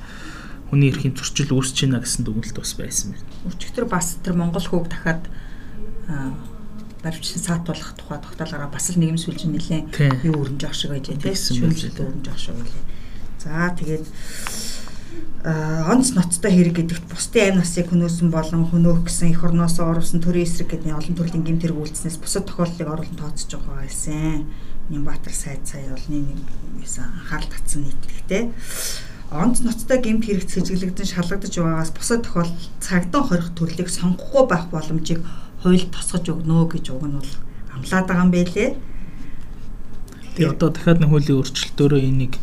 хүний 0.69 0.93
эрхийн 0.93 1.17
зөрчил 1.17 1.57
үүсэж 1.57 1.89
байна 1.89 2.05
гэсэн 2.05 2.23
дүгнэлт 2.23 2.57
бас 2.62 2.73
байсан 2.77 3.17
байна. 3.17 3.25
Өчигдөр 3.50 3.85
бас 3.89 4.07
тэр 4.21 4.38
Монгол 4.38 4.63
хүүг 4.63 4.85
дахиад 4.93 5.25
баримтчин 7.03 7.41
саатуулах 7.41 7.97
тухай 8.00 8.21
тогтоолгороо 8.21 8.71
бас 8.71 8.93
л 8.93 9.01
нэгэн 9.01 9.19
сүлжин 9.19 9.51
нэлээ 9.57 10.23
юу 10.23 10.39
өрнж 10.39 10.63
авах 10.63 10.77
шиг 10.77 10.95
байж 10.95 11.12
тийм 11.12 11.19
шүүмжлэлд 11.19 12.00
өрнж 12.00 12.25
авах 12.31 12.39
шиг 12.39 12.55
байлаа. 12.55 12.83
За 13.43 13.75
тэгээд 13.75 14.05
онц 15.43 16.15
ноцтой 16.15 16.55
хэрэг 16.55 16.79
гэдэгт 16.79 17.05
бусдын 17.12 17.51
амь 17.51 17.60
насыг 17.60 17.91
хөнөөсөн 17.91 18.32
болон 18.32 18.63
хөнөөх 18.72 19.03
гэсэн 19.03 19.36
эх 19.36 19.43
орноос 19.43 19.75
оруулсан 19.75 20.24
төрийн 20.24 20.48
эсрэг 20.48 20.72
гэдэг 20.72 20.96
олон 20.96 21.15
төрлийн 21.20 21.43
гэмт 21.43 21.67
хэрэг 21.67 21.84
үйлснээс 21.84 22.17
бусад 22.24 22.48
тохиолдлыг 22.48 22.88
оруулан 22.88 23.20
тооцож 23.20 23.51
байгаа 23.60 23.84
байсан. 23.84 24.48
Нямбатар 24.88 25.36
сайд 25.36 25.67
сая 25.67 25.91
олны 25.91 26.32
нэг 26.32 26.39
байсан 26.79 27.12
анхаарал 27.12 27.51
татсан 27.51 27.84
нийтлэгтэй. 27.84 28.55
онц 29.36 29.60
ноцтой 29.67 30.00
гэмт 30.00 30.24
хэрэгт 30.24 30.50
сэжиглэгдэн 30.55 31.12
шалгагдаж 31.12 31.53
байгаагаас 31.60 31.91
бусад 31.91 32.24
тохиолдолд 32.24 32.72
цагдаа 32.79 33.24
хорих 33.27 33.51
төрлийг 33.51 33.89
сонгохгүй 33.91 34.43
байх 34.48 34.72
боломжийг 34.72 35.20
хууль 35.60 35.91
тосгож 35.91 36.24
өгнө 36.32 36.72
гэж 36.72 36.86
уг 36.96 37.03
нь 37.03 37.20
бол 37.20 37.32
амлаад 37.75 38.08
байгаа 38.08 38.24
юм 38.24 38.32
байлээ. 38.32 38.70
Тэгээ 40.39 40.53
одоо 40.55 40.70
дахиад 40.72 41.03
нэг 41.03 41.10
хуулийн 41.12 41.39
өөрчлөлтөөрөө 41.43 42.00
энийг 42.00 42.39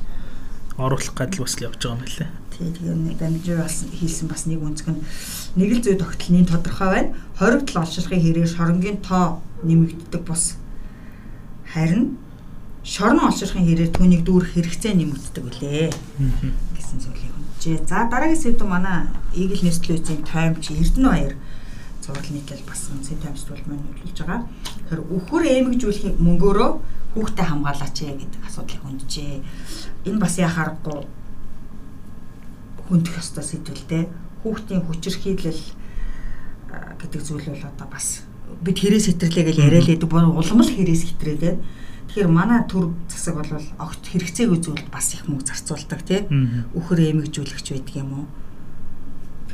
оруулах 0.76 1.14
гадал 1.16 1.48
бас 1.48 1.56
л 1.56 1.64
явж 1.64 1.80
байгаа 1.80 1.96
юм 1.96 2.04
лээ. 2.04 2.39
Тий, 2.60 2.68
тэгээ 2.76 2.92
нэг 2.92 3.16
дамжир 3.16 3.64
бас 3.64 3.88
хийсэн 3.88 4.28
бас 4.28 4.44
нэг 4.44 4.60
үнцг 4.60 4.92
нь 4.92 5.00
нэг 5.56 5.70
л 5.72 5.80
зүй 5.80 5.96
тогтолны 5.96 6.44
тодорхой 6.44 6.88
байна. 6.92 7.16
Хоригдл 7.40 7.80
олширхын 7.80 8.20
хэрээр 8.20 8.52
шоронгийн 8.52 9.00
тоо 9.00 9.40
нэмэгддэг 9.64 10.20
бус 10.28 10.60
харин 11.72 12.20
шорон 12.84 13.24
олширхын 13.24 13.64
хэрээр 13.64 13.96
түүнийг 13.96 14.28
дүүрэх 14.28 14.60
хэрэгцээ 14.60 14.92
нэмэгддэг 14.92 15.44
үлээ 15.48 15.88
гэсэн 16.76 16.98
зүйлийг 17.00 17.32
хүнжээ. 17.32 17.88
За 17.88 18.04
дараагийн 18.12 18.44
сэдв 18.44 18.68
манай 18.68 19.08
Eagle 19.32 19.64
Nestle-ийн 19.64 20.20
таймч 20.28 20.68
Эрдэнэ 20.68 21.08
баяр 21.08 21.34
зураг 22.04 22.28
нийтлэл 22.28 22.68
басан 22.68 23.00
сэдв 23.00 23.24
таймчдуул 23.24 23.64
маань 23.64 23.88
хөдөлж 23.88 24.20
байгаа. 24.20 24.44
Тэгэхээр 24.84 25.00
өхөр 25.16 25.42
эмгжүүлэх 25.48 26.20
мөнгөөрөө 26.20 26.70
хүүхдээ 27.16 27.46
хамгаалаач 27.48 27.96
гэдэг 28.04 28.44
асуудлыг 28.44 28.80
хүнжээ. 28.84 29.40
Энэ 30.12 30.20
бас 30.20 30.36
яхаарахгүй 30.36 31.08
хүндэх 32.90 33.22
ёстой 33.22 33.44
сэдвэлтэй. 33.46 34.10
Хүүхдийн 34.42 34.82
хүчирхийлэл 34.84 35.62
гэдэг 36.98 37.20
зүйл 37.22 37.46
бол 37.46 37.64
одоо 37.70 37.86
бас 37.86 38.26
бид 38.66 38.76
хэрээс 38.82 39.14
хэтэрлээ 39.14 39.44
гэж 39.46 39.56
яриа 39.62 39.80
л 39.80 39.90
байдаг. 39.94 40.10
Улам 40.10 40.60
л 40.60 40.74
хэрээс 40.74 41.02
хэтрээд 41.14 41.40
байна 41.40 41.62
Тэгэхээр 42.10 42.26
манай 42.26 42.66
төр 42.66 42.90
засаг 43.06 43.38
бол 43.38 43.62
огт 43.78 44.02
хэрэгцээгүй 44.02 44.58
зүйлд 44.58 44.90
бас 44.90 45.14
их 45.14 45.30
мөнгө 45.30 45.46
зарцуулдаг 45.46 46.02
тий. 46.02 46.26
Үхэр 46.74 47.06
эмэгжүүлэгч 47.14 47.66
байдаг 47.70 47.94
юм 48.02 48.10
уу? 48.10 48.26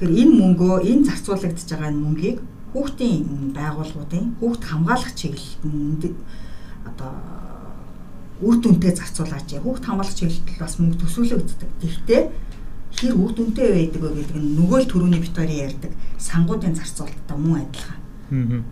Тэгэхээр 0.01 0.17
энэ 0.25 0.35
мөнгөө 0.41 0.75
энэ 0.89 1.05
зарцуулагдж 1.05 1.69
байгаа 1.69 1.93
энэ 1.93 2.01
мөнгийг 2.01 2.39
хүүхдийн 2.73 3.53
байгууллагуудын 3.53 4.41
хүүхд 4.41 4.63
хамгаалах 4.73 5.13
чиглэлд 5.13 6.17
одоо 6.89 7.13
үр 8.41 8.57
дүнтэй 8.57 8.93
зарцуулаач. 9.05 9.53
Хүүхд 9.61 9.85
хамгаалах 9.85 10.17
чиглэлд 10.17 10.57
бас 10.57 10.81
мөнгө 10.81 10.97
төсөөлөгддөг. 11.05 11.71
Гэхдээ 11.85 12.23
хэр 12.97 13.15
үр 13.15 13.33
дүнтэй 13.37 13.69
байдаг 13.77 14.01
вэ 14.03 14.11
гэдэг 14.17 14.37
нь 14.41 14.57
нөгөө 14.57 14.79
л 14.81 14.91
төрөний 14.91 15.21
битүүрийн 15.21 15.65
ярьдаг 15.69 15.93
сангуудын 16.17 16.75
зарцуулалттай 16.77 17.37
мөн 17.37 17.61
адилхан. 17.61 17.99
Аа. 18.33 18.63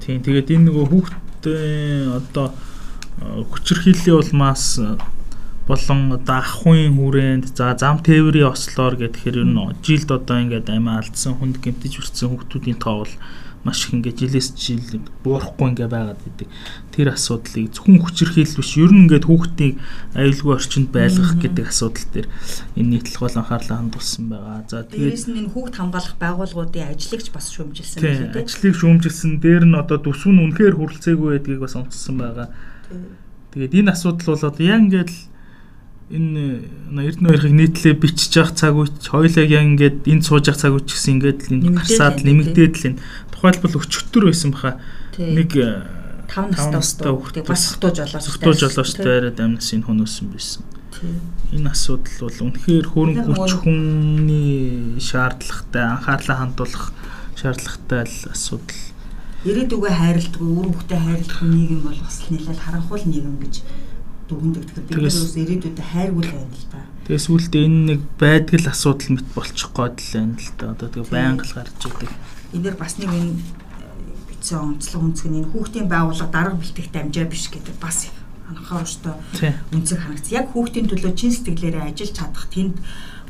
Тийм. 0.00 0.18
Тэгээд 0.24 0.52
энэ 0.56 0.66
нөгөө 0.72 0.84
хүүхдийн 0.88 2.16
одоо 2.16 2.46
хүчирхийллийн 3.52 4.16
улмаас 4.16 4.80
болон 5.66 6.00
одоо 6.14 6.36
ахын 6.38 6.94
хүрээнд 6.94 7.46
за 7.58 7.74
зам 7.74 7.98
тээврийн 7.98 8.54
ослоор 8.54 8.94
гэхээр 8.96 9.42
ер 9.42 9.48
нь 9.50 9.58
жилд 9.82 10.08
одоо 10.14 10.36
ингээд 10.40 10.70
амиа 10.70 11.02
алдсан 11.02 11.34
хүнд 11.36 11.58
гэмтэж 11.58 11.92
үрцсэн 11.98 12.30
хүүхдүүдийн 12.30 12.78
тоо 12.78 13.02
бол 13.02 13.14
маш 13.66 13.90
их 13.90 13.98
ингээд 13.98 14.22
жилээс 14.22 14.48
жил 14.54 15.02
буурахгүй 15.26 15.74
ингээд 15.74 15.90
байгаад 15.90 16.22
идэг. 16.22 16.48
Тэр 16.94 17.10
асуудлыг 17.10 17.74
зөвхөн 17.74 17.98
хүчирхийлэл 17.98 18.58
биш 18.62 18.72
ер 18.78 18.92
нь 18.94 19.02
ингээд 19.10 19.26
хүүхдийг 19.26 19.74
аюулгүй 20.14 20.52
орчинд 20.54 20.88
байлгах 20.94 21.34
гэдэг 21.42 21.66
асуудал 21.66 22.06
дээр 22.14 22.28
энэ 22.78 22.90
нийтлэг 22.94 23.20
бол 23.26 23.36
анхаарлаа 23.42 23.78
хандуулсан 23.82 24.24
байгаа. 24.30 24.62
За 24.70 24.86
тэгээд 24.86 25.26
нь 25.26 25.38
энэ 25.42 25.50
хүүхд 25.50 25.74
хамгаалах 25.74 26.14
байгууллагуудын 26.22 26.94
ажлыгч 26.94 27.26
бас 27.34 27.50
шүүмжилсэн 27.50 27.98
байх 27.98 28.22
тийм. 28.30 28.46
Ажлыг 28.46 28.74
шүүмжилсэн. 28.78 29.30
Дээр 29.42 29.64
нь 29.66 29.74
одоо 29.74 29.98
төсөв 29.98 30.30
нь 30.30 30.42
үнэхээр 30.46 30.78
хүрэлцээгүй 30.78 31.28
байдгийг 31.34 31.60
бас 31.66 31.74
онцлсан 31.74 32.16
байгаа. 32.22 32.48
Тэгээд 33.50 33.74
энэ 33.82 33.90
асуудал 33.90 34.38
бол 34.38 34.46
одоо 34.46 34.62
яг 34.62 34.80
ингээд 34.86 35.10
энэ 36.06 36.62
Эрдэнэ 36.94 37.30
хоёрыг 37.34 37.50
нийтлээ 37.50 37.98
бичиж 37.98 38.30
явах 38.38 38.54
цаг 38.54 38.78
үеч 38.78 39.10
хоёлаа 39.10 39.42
яг 39.42 39.66
ингээд 39.66 40.06
энд 40.06 40.22
сууж 40.22 40.46
явах 40.46 40.62
цаг 40.62 40.72
үеч 40.78 40.86
гэсэн 40.94 41.18
ингээд 41.18 41.40
л 41.50 41.54
энэ 41.58 41.74
гарсаад 41.74 42.22
нэмэгдээд 42.22 42.74
л 42.78 42.86
энэ 42.94 43.00
тухайлбал 43.46 43.78
өчтөр 43.86 44.24
байсан 44.26 44.50
баха 44.50 44.76
нэг 45.18 45.50
5 46.26 46.74
настай 46.74 47.12
хүүхдийг 47.14 47.46
бас 47.46 47.62
хтууж 47.78 47.98
олоос 48.02 48.26
хтууж 48.34 48.60
олоос 48.66 48.92
тайраад 48.98 49.38
амнаас 49.38 49.70
энэ 49.70 49.86
хөнөөсөн 49.86 50.26
байсан. 50.34 50.62
Энэ 51.54 51.70
асуудал 51.70 52.26
бол 52.26 52.40
үнэхээр 52.50 52.86
хөрөнгө 52.90 53.30
хүч 53.30 53.52
хүний 53.62 54.98
шаардлагатай 54.98 55.84
анхаарлаа 55.86 56.36
хандуулах 56.42 56.90
шаардлагатай 57.38 58.02
л 58.10 58.18
асуудал 58.34 58.82
ирээдүгөө 59.46 59.92
хайрладаг, 59.94 60.42
үр 60.42 60.66
хөвгтэй 60.74 60.98
хайрладаг 60.98 61.38
нийгэм 61.46 61.80
бол 61.86 62.00
бас 62.02 62.18
нэлээд 62.26 62.60
харанхуул 62.66 63.04
нийгэм 63.06 63.36
гэж. 63.38 63.54
Тэгэхээр 64.26 64.86
бид 64.90 65.02
бас 65.06 65.18
ирээдүйдээ 65.38 65.86
хайргуул 65.86 66.30
байна 66.34 66.50
л 66.50 66.66
да. 66.74 66.82
Тэгээс 67.06 67.26
үлдээ 67.30 67.62
энэ 67.62 67.82
нэг 67.86 68.00
байдгал 68.18 68.66
асуудал 68.66 69.10
мэт 69.14 69.28
болчих 69.38 69.70
гээд 69.70 69.96
л 70.02 70.10
байна 70.18 70.34
л 70.34 70.50
да. 70.58 70.64
Одоо 70.74 70.88
тэгээ 70.90 71.14
байнга 71.14 71.44
л 71.46 71.54
гарч 71.54 71.78
идэг. 71.78 72.10
Энээр 72.52 72.76
бас 72.78 72.98
нэг 72.98 73.10
энэ 73.10 73.34
бичсэн 74.28 74.78
онцлог 74.78 75.02
үнцг 75.02 75.26
нь 75.26 75.38
энэ 75.42 75.50
хүүхдийн 75.50 75.88
байгууллага 75.90 76.30
дарга 76.30 76.60
бэлтгэх 76.60 76.90
дамжаа 76.94 77.26
биш 77.26 77.50
гэдэг 77.50 77.76
бас 77.82 78.10
анхааруулжтай 78.46 79.14
үнцэг 79.74 79.98
харагдсан. 79.98 80.36
Яг 80.38 80.46
хүүхдийн 80.54 80.86
төлөө 80.86 81.12
чин 81.18 81.32
сэтгэлээрээ 81.34 81.90
ажиллаж 81.90 82.12
чадах 82.14 82.46
тэнд 82.54 82.78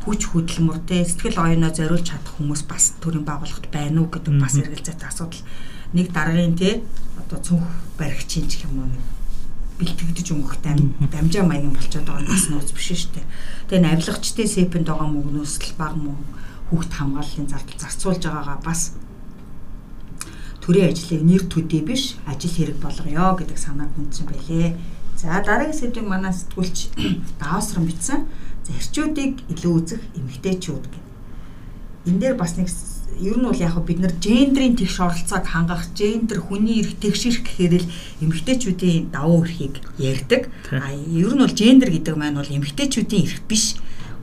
хүч 0.05 0.21
хөдөлмөр 0.29 0.79
те 0.87 1.03
сэтгэл 1.03 1.41
оюуноо 1.41 1.73
зориулж 1.73 2.07
чадах 2.13 2.37
хүмүүс 2.37 2.63
бас 2.69 2.95
төрийн 3.01 3.25
байгууллагт 3.25 3.67
байна 3.73 4.05
уу 4.05 4.13
гэдэг 4.13 4.35
бас 4.39 4.55
эргэлзээтэй 4.61 5.09
асуудал 5.09 5.43
нэг 5.97 6.13
дараагийн 6.13 6.55
те 6.55 6.85
одоо 7.19 7.39
цүнх 7.43 7.67
баригчийн 7.99 8.47
ч 8.47 8.63
юм 8.69 8.85
уу 8.85 8.89
нэг 8.93 9.03
бэлтгэгдэж 9.81 10.27
өнгөх 10.31 10.57
дамжаа 10.63 11.45
маягийн 11.45 11.75
болчиход 11.75 12.07
байгаа 12.07 12.23
нь 12.23 12.33
бас 12.33 12.45
нууц 12.49 12.71
биш 12.73 12.89
шүү 12.93 13.13
дээ. 13.19 13.27
Тэгээ 13.69 13.85
навилгачдын 13.85 14.49
сэпэнд 14.49 14.89
байгаа 14.89 15.09
мөнгнөөс 15.11 15.55
л 15.65 15.75
баг 15.81 15.95
мөн 15.99 16.17
хүүхд 16.71 16.93
хамгааллын 16.97 17.51
зардал 17.51 17.81
зарцуулж 17.83 18.23
байгаагаа 18.25 18.59
бас 18.65 18.81
төрийн 20.67 20.91
ажлыг 20.91 21.23
нэр 21.23 21.43
төдий 21.47 21.83
биш 21.87 22.19
ажил 22.27 22.51
хэрэг 22.51 22.83
болгоё 22.83 23.39
гэдэг 23.39 23.55
санааг 23.55 23.95
хүндсэн 23.95 24.27
байлээ. 24.27 24.75
За 25.15 25.39
дараагийн 25.47 25.79
сэдвийг 25.79 26.11
манай 26.11 26.35
сэтгүүлч 26.35 26.91
даавсран 27.41 27.87
бичсэн. 27.87 28.27
За 28.67 28.71
эрчүүдийг 28.75 29.47
илүү 29.47 29.73
үзэх 29.79 30.03
эмгтээчүүд 30.19 30.85
гэх. 30.91 31.05
Энэ 32.11 32.19
дээр 32.19 32.35
бас 32.35 32.59
нэг 32.59 32.67
ер 33.23 33.39
нь 33.39 33.47
бол 33.47 33.57
яг 33.63 33.79
бид 33.87 33.99
нар 34.03 34.13
гендрийн 34.19 34.75
тэгш 34.75 35.01
оролцоог 35.01 35.47
хангах, 35.47 35.87
гендер 35.95 36.43
хүний 36.43 36.83
эрх 36.83 36.99
тэгшэрх 36.99 37.47
гэхээр 37.47 37.75
л 37.81 37.91
эмэгтэйчүүдийн 38.27 39.15
давуу 39.15 39.47
эрхийг 39.47 39.81
ярьдаг. 40.03 40.51
А 40.75 40.91
ер 40.93 41.33
нь 41.33 41.43
бол 41.47 41.55
гендер 41.55 41.91
гэдэг 41.95 42.15
маань 42.19 42.37
бол 42.37 42.51
эмэгтэйчүүдийн 42.51 43.25
эрх 43.25 43.41
биш. 43.49 43.79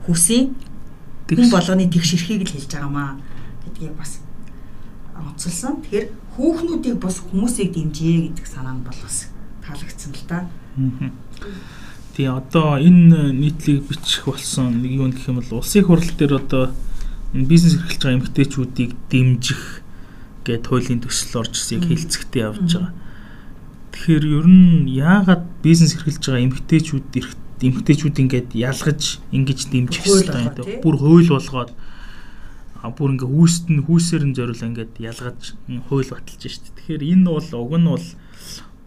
Хүсийн 0.06 0.54
хүн 1.24 1.48
болгоны 1.48 1.88
тэгш 1.88 2.20
эрхийг 2.20 2.44
л 2.46 2.52
хэлж 2.52 2.70
байгаамаа 2.70 3.16
гэдгийг 3.64 3.96
бас 3.96 4.20
онцолсон. 5.16 5.82
Тэгэхээр 5.82 6.06
хүүхнүүдийг 6.34 6.98
бас 6.98 7.22
хүмүүсийг 7.22 7.70
дэмжээ 7.74 8.34
гэдэг 8.34 8.46
санаа 8.46 8.74
нь 8.74 8.82
бол 8.82 8.98
бас 8.98 9.30
таалагдсан 9.62 10.12
л 10.14 10.24
та. 10.26 10.50
Тэгээ 12.14 12.30
одоо 12.30 12.78
энэ 12.78 13.34
нийтлийг 13.34 13.86
бичих 13.86 14.26
болсон 14.26 14.82
нэг 14.82 14.92
юу 14.98 15.10
гэх 15.10 15.30
юм 15.30 15.38
бол 15.42 15.58
улсын 15.62 15.86
хурал 15.86 16.10
дээр 16.18 16.38
одоо 16.38 16.74
бизнес 17.34 17.74
эрхэлж 17.74 18.02
байгаа 18.02 18.18
эмэгтэйчүүдийг 18.18 18.90
дэмжих 19.10 19.62
гэд 20.46 20.66
хуулийн 20.70 21.02
төсөл 21.02 21.42
орж 21.42 21.58
ирсийг 21.58 21.86
хэлцэхтэй 21.90 22.46
явж 22.46 22.70
байгаа. 22.78 22.92
Тэгэхээр 23.94 24.24
ер 24.26 24.46
нь 24.46 24.90
яагаад 24.94 25.42
бизнес 25.62 25.98
эрхэлж 25.98 26.22
байгаа 26.22 26.46
эмэгтэйчүүд 26.46 27.06
эрх 27.18 27.32
эмэгтэйчүүд 27.62 28.16
ингээд 28.22 28.50
ялгаж 28.54 29.02
ингэж 29.34 29.58
дэмжих 29.70 30.02
хэрэгтэй 30.04 30.42
юм 30.42 30.54
бэ? 30.54 30.82
Бүр 30.84 30.96
хууль 30.98 31.30
болгоод 31.30 31.70
бүр 32.92 33.16
ингээ 33.16 33.30
хүүст 33.32 33.64
нь 33.72 33.84
хүүсээр 33.86 34.24
нь 34.28 34.36
зориул 34.36 34.60
ингээд 34.60 35.00
ялгаж 35.00 35.56
хууль 35.88 36.10
баталж 36.12 36.42
шít. 36.44 36.68
Тэгэхээр 36.76 37.02
энэ 37.16 37.28
бол 37.32 37.48
уг 37.56 37.72
нь 37.80 37.88
бол 37.88 38.08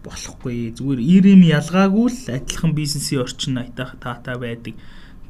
болохгүй. 0.06 0.76
Зүгээр 0.78 1.00
ирэм 1.02 1.42
ялгаагүй 1.42 2.06
л 2.06 2.22
адилхан 2.30 2.72
бизнесийн 2.78 3.26
орчин 3.26 3.58
айтаа 3.58 3.98
таатай 3.98 4.38
байдаг 4.38 4.74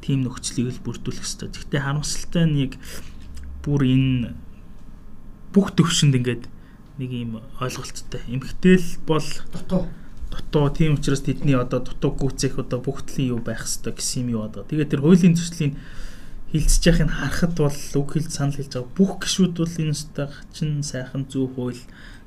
тийм 0.05 0.23
нөхцөлийг 0.23 0.77
л 0.77 0.85
бүрдүүлэх 0.85 1.25
хэрэгтэй. 1.25 1.49
Гэхдээ 1.49 1.81
харамсалтай 1.81 2.45
нь 2.45 2.61
яг 2.69 2.73
бүр 3.65 3.81
энэ 3.83 4.37
бүх 5.53 5.73
төвшөнд 5.73 6.15
ингээд 6.15 6.43
нэг 7.01 7.11
юм 7.11 7.41
ойлголттой. 7.59 8.21
Эмгтэл 8.29 8.87
бол 9.09 9.27
дутуу. 9.51 9.89
Дутуу. 10.29 10.69
Тийм 10.69 10.95
учраас 10.95 11.25
тэдний 11.25 11.57
одоо 11.57 11.81
дутуу 11.81 12.13
гүцэх 12.13 12.59
одоо 12.61 12.79
бүх 12.79 13.01
төрлийн 13.03 13.33
юу 13.33 13.41
байх 13.41 13.65
хэрэгтэй 13.65 13.93
гэсэн 13.97 14.29
юм 14.29 14.39
юу 14.39 14.43
одоо. 14.45 14.63
Тэгээд 14.63 14.91
тэр 14.93 15.01
хуулийн 15.01 15.33
төслийн 15.33 15.73
хилцэж 16.51 16.83
яхахыг 16.89 17.13
харахад 17.13 17.53
бол 17.57 17.79
үг 18.01 18.09
хэлж 18.13 18.31
санал 18.33 18.57
хэлж 18.57 18.73
байгаа 18.73 18.95
бүх 18.97 19.11
гişүүд 19.23 19.53
бол 19.57 19.75
энэ 19.81 19.93
өстой 19.95 20.27
чин 20.53 20.69
сайхан 20.83 21.23
зөв 21.29 21.53
хууль 21.55 21.81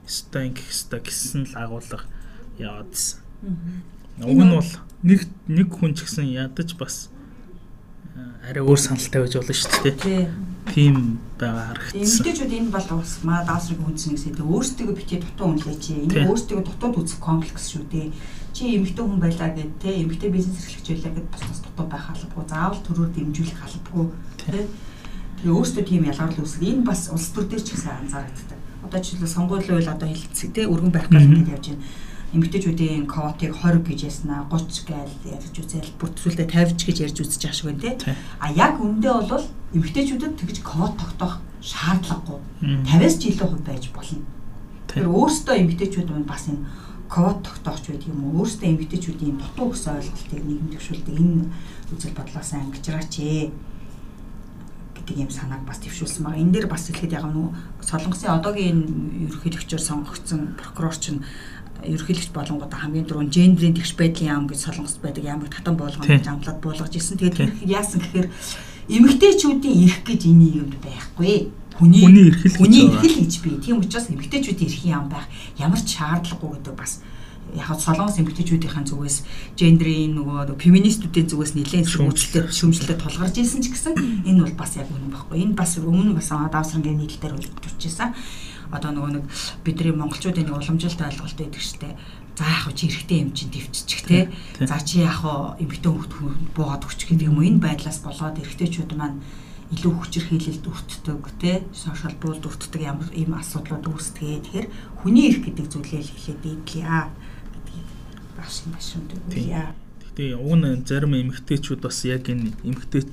өстой 0.07 0.43
ингэх 0.51 0.69
өстой 0.73 1.01
гэсэн 1.03 1.43
л 1.51 1.55
агуулга 1.59 2.07
яваадсэн. 2.59 3.19
Уг 4.23 4.41
нь 4.43 4.55
бол 4.55 4.71
нэг 5.03 5.21
нэг 5.47 5.69
хүн 5.71 5.95
ч 5.95 6.07
гэсэн 6.07 6.27
ядаж 6.31 6.75
бас 6.79 7.12
арай 8.43 8.63
өөр 8.63 8.81
саналтай 8.81 9.23
байж 9.23 9.35
болно 9.39 9.55
шүү 9.57 9.83
дээ. 9.83 9.97
Тий. 10.03 10.23
Тийм 10.73 10.97
байгаа 11.41 11.73
харагдсан. 11.73 12.01
Эмэгтэйчүүд 12.03 12.53
энэ 12.53 12.71
бол 12.71 12.89
бас 13.01 13.15
маа 13.25 13.41
даасрыг 13.49 13.81
хүнсэн 13.83 14.15
гэсэн 14.15 14.37
тийм 14.37 14.53
өөрсдөө 14.53 14.95
битгий 14.95 15.19
дутуу 15.23 15.47
үнэлээ 15.57 15.79
чи. 15.81 15.95
Тий. 16.07 16.21
Энэ 16.21 16.29
өөрсдөө 16.29 16.61
дутууд 16.61 16.97
үзэх 17.03 17.19
комплекс 17.19 17.67
шүү 17.73 17.85
дээ. 17.89 18.13
Чи 18.53 18.63
эмэгтэй 18.77 19.05
хүн 19.05 19.21
байлаа 19.23 19.51
гэд 19.57 19.73
те 19.81 19.91
эмэгтэй 20.05 20.31
бизнес 20.31 20.61
эрхлэгч 20.61 20.89
байлаа 20.93 21.13
гэд 21.17 21.29
бас 21.33 21.43
бас 21.49 21.61
дутуу 21.65 21.87
байх 21.89 22.07
албагүй. 22.13 22.45
Заавал 22.47 22.83
төрөөр 22.85 23.11
дэмжүүлэх 23.17 23.61
албагүй. 23.65 24.07
Тэ. 24.39 24.69
Тэгээ 25.41 25.57
өөрсдөө 25.57 25.85
тийм 25.89 26.03
ялгарл 26.07 26.43
үүсгэх. 26.45 26.69
Энэ 26.69 26.87
бас 26.87 27.01
улс 27.11 27.29
төр 27.33 27.47
дээр 27.49 27.65
ч 27.65 27.69
гэсэн 27.75 28.07
анзаарэгддэг. 28.07 28.61
Одоо 28.87 28.99
жишээлбэл 29.01 29.35
сонгуулийн 29.35 29.79
үйл 29.81 29.91
одоо 29.91 30.09
хэлэлцэг 30.11 30.51
те 30.53 30.69
өргөн 30.69 30.93
барих 30.93 31.11
ингэж 31.11 31.49
явж 31.49 31.67
байна 31.75 31.83
эмэгтэйчүүдийн 32.33 33.05
квотыг 33.05 33.53
20 33.53 33.85
гэж 33.85 34.01
яснаа 34.09 34.49
30 34.49 34.89
гээл 34.89 35.37
ярьж 35.37 35.53
үзэл 35.53 35.93
бүр 36.01 36.11
төсөлдөө 36.17 36.49
50 36.49 36.81
ч 36.81 36.83
гэж 36.89 36.97
ярьж 37.05 37.17
үзэж 37.21 37.41
байгаа 37.45 37.57
шиг 37.57 37.67
байна 37.69 37.85
те. 38.01 38.17
А 38.41 38.49
яг 38.49 38.81
үндэ 38.81 39.13
бол 39.29 39.45
эмэгтэйчүүдэд 39.77 40.41
тэгж 40.41 40.57
квот 40.65 40.97
тогтоох 40.97 41.45
шаардлагагүй. 41.61 42.41
Мгм. 42.65 42.85
50-аас 42.89 43.17
ч 43.21 43.23
илүү 43.37 43.49
хувь 43.53 43.67
байж 43.69 43.85
болно. 43.93 44.25
Тэр 44.89 45.07
өөрсдөө 45.13 45.55
эмэгтэйчүүд 45.61 46.09
мань 46.09 46.25
бас 46.25 46.49
энэ 46.49 46.65
квот 47.13 47.45
тогтоохч 47.45 47.85
байдаг 47.93 48.09
юм 48.09 48.25
уу? 48.25 48.41
Өөрсдөө 48.41 48.69
эмэгтэйчүүдийн 48.73 49.37
дутуу 49.37 49.69
гэсэн 49.77 50.01
ойлголтыг 50.01 50.41
нийгэм 50.41 50.69
төвшүүлдэг 50.73 51.17
энэ 51.21 51.45
үзэл 51.93 52.17
бодлоос 52.17 52.51
ангижраач 52.57 53.13
ээ 53.21 53.53
гэдэг 54.97 55.17
юм 55.21 55.31
санааг 55.31 55.63
бас 55.69 55.79
төвшүүлсэн 55.85 56.25
байгаа. 56.25 56.41
Энэ 56.41 56.53
дээр 56.57 56.69
бас 56.73 56.89
хэлэхэд 56.89 57.13
яг 57.13 57.27
нүү 57.29 57.53
Солонгосын 57.85 58.33
одоогийн 58.33 58.81
энэ 58.89 59.29
ерөнхийлөгчөөр 59.29 59.83
сонгогдсон 59.83 60.57
прокурор 60.57 60.97
чинь 60.97 61.21
ерөнхийлөгч 61.87 62.31
болонгуудаа 62.33 62.81
хамгийн 62.87 63.07
дөрөв 63.07 63.31
гендрийн 63.31 63.75
тэгш 63.75 63.93
байдлын 63.99 64.31
яам 64.31 64.47
гэж 64.49 64.59
Солонгост 64.67 65.01
байдаг 65.03 65.25
ямар 65.25 65.49
татан 65.49 65.77
болгоно 65.77 66.07
гэж 66.07 66.27
амлаад 66.29 66.59
буулгаж 66.63 66.93
ирсэн. 66.95 67.19
Тэгээд 67.19 67.67
яасан 67.67 68.01
гэхээр 68.01 68.29
эмэгтэйчүүдийн 68.89 69.77
эрх 69.87 70.01
гэж 70.07 70.21
энэ 70.27 70.41
нийгэмд 70.43 70.75
байхгүй. 70.83 71.35
Хүний 71.79 72.05
Хүний 72.05 72.27
эрх 72.29 72.43
л 72.43 72.51
гэж 72.51 72.57
хүний 72.61 72.83
байгаа. 72.87 73.03
эрх 73.03 73.17
л 73.17 73.23
гэж 73.25 73.35
би. 73.43 73.51
Тийм 73.63 73.79
учраас 73.81 74.07
эмэгтэйчүүдийн 74.11 74.69
эрхийн 74.71 74.95
яам 74.95 75.07
байх 75.09 75.27
ямар 75.57 75.81
ч 75.81 75.89
шаардлагагүй 75.97 76.51
гэдэг 76.61 76.75
бас 76.77 76.93
яг 77.57 77.67
хаа 77.69 77.79
солонгос 77.79 78.17
эмэгтэйчүүдийн 78.21 78.87
зүгээс 78.87 79.17
гендрийн 79.57 80.13
нөгөө 80.17 80.57
феминистүүдийн 80.57 81.29
зүгээс 81.29 81.53
нэлээд 81.57 81.89
шүүмжлэлтэй 81.89 82.49
шүүмжлэлтэй 82.49 82.97
тулгарч 82.97 83.35
ирсэн 83.41 83.61
ч 83.61 83.73
гэсэн 83.73 83.93
энэ 84.25 84.41
бол 84.41 84.57
бас 84.57 84.73
яг 84.81 84.89
үнэн 84.89 85.13
байхгүй. 85.13 85.37
Энэ 85.43 85.59
бас 85.59 85.77
өмнө 85.77 86.17
бас 86.17 86.33
давсрангийн 86.33 86.97
нийтлэлээр 86.97 87.37
үлдчихсэн. 87.37 88.15
Одоо 88.73 88.91
нөгөө 88.97 89.13
нэг 89.21 89.25
бидний 89.65 89.93
монголчуудын 89.93 90.49
нэг 90.49 90.57
уламжилт 90.57 91.01
ойлголт 91.01 91.39
байдаг 91.39 91.61
штэ. 91.63 91.93
За 92.33 92.49
яг 92.49 92.65
хөө 92.65 92.75
чи 92.75 92.89
эрэгтэй 92.89 93.19
юм 93.21 93.31
чинь 93.37 93.53
төвччих 93.53 94.03
те. 94.09 94.33
За 94.65 94.81
чи 94.81 95.05
яг 95.05 95.21
хөө 95.21 95.61
эмэгтэй 95.61 95.93
хөлт 95.93 96.13
буугаад 96.57 96.89
өгч 96.89 97.01
гэдэг 97.05 97.29
юм 97.29 97.37
уу 97.37 97.47
энэ 97.47 97.61
байдлаас 97.61 98.01
болоод 98.01 98.41
эрэгтэйчүүд 98.41 98.97
маань 98.97 99.21
илүү 99.73 99.93
хүчирхийлэлд 99.93 100.65
өртдөг 100.69 101.23
те 101.41 101.65
сошиал 101.73 102.17
буулд 102.21 102.45
өртдөг 102.45 102.81
ямар 102.81 103.09
ийм 103.17 103.33
асуудлууд 103.33 103.89
үүсдэгэ 103.89 104.45
тэгэхээр 104.45 104.67
хүний 105.01 105.25
эрх 105.33 105.41
гэдэг 105.49 105.67
зүйлээ 105.73 106.03
л 106.05 106.13
хэлээд 106.13 106.43
ийлээ 106.45 106.61
гэдгийг 106.69 107.89
баш 108.37 108.55
машин 108.69 109.03
дэгүүлээ. 109.09 109.73
Гэхдээ 110.13 110.31
уг 110.37 110.57
нь 110.61 110.85
зарим 110.85 111.17
эмэгтэйчүүд 111.17 111.81
бас 111.81 112.05
яг 112.05 112.29
энэ 112.29 112.53
эмэгтэй 112.69 113.09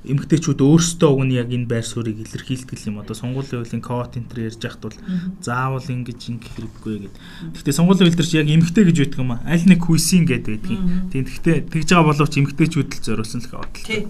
эмэгтэйчүүд 0.00 0.60
өөрсдөө 0.64 1.10
уг 1.12 1.22
нь 1.28 1.36
яг 1.36 1.52
энэ 1.52 1.68
байр 1.68 1.84
суурийг 1.84 2.24
илэрхийлдэг 2.24 2.78
юм. 2.88 3.04
Одоо 3.04 3.12
сонгуулийн 3.12 3.60
хуулийн 3.60 3.84
код 3.84 4.16
энэ 4.16 4.28
төр 4.32 4.40
ярьж 4.48 4.60
яхад 4.64 4.82
бол 4.88 4.98
заавал 5.44 5.84
ингэж 5.84 6.20
ингэх 6.32 6.52
хэрэггүй 6.56 6.94
гэд. 7.04 7.16
Гэхдээ 7.52 7.76
сонгуулийн 7.76 8.08
хууль 8.08 8.16
дээр 8.16 8.30
чи 8.32 8.40
яг 8.40 8.48
эмэгтэй 8.48 8.84
гэж 8.88 8.96
байдаг 8.96 9.20
юм 9.20 9.32
аа. 9.36 9.44
Аль 9.44 9.68
нэг 9.68 9.80
хүйсийн 9.84 10.24
гэд 10.24 10.48
байдаг 10.48 10.72
юм. 10.72 11.12
Тийм 11.12 11.24
гэхдээ 11.28 11.56
тэгж 11.68 11.88
байгаа 11.92 12.08
боловч 12.16 12.34
эмэгтэйчүүд 12.40 12.88
л 12.96 13.04
зориулсан 13.04 13.40
л 13.44 13.52
код. 13.52 13.72
Тий. 13.76 14.08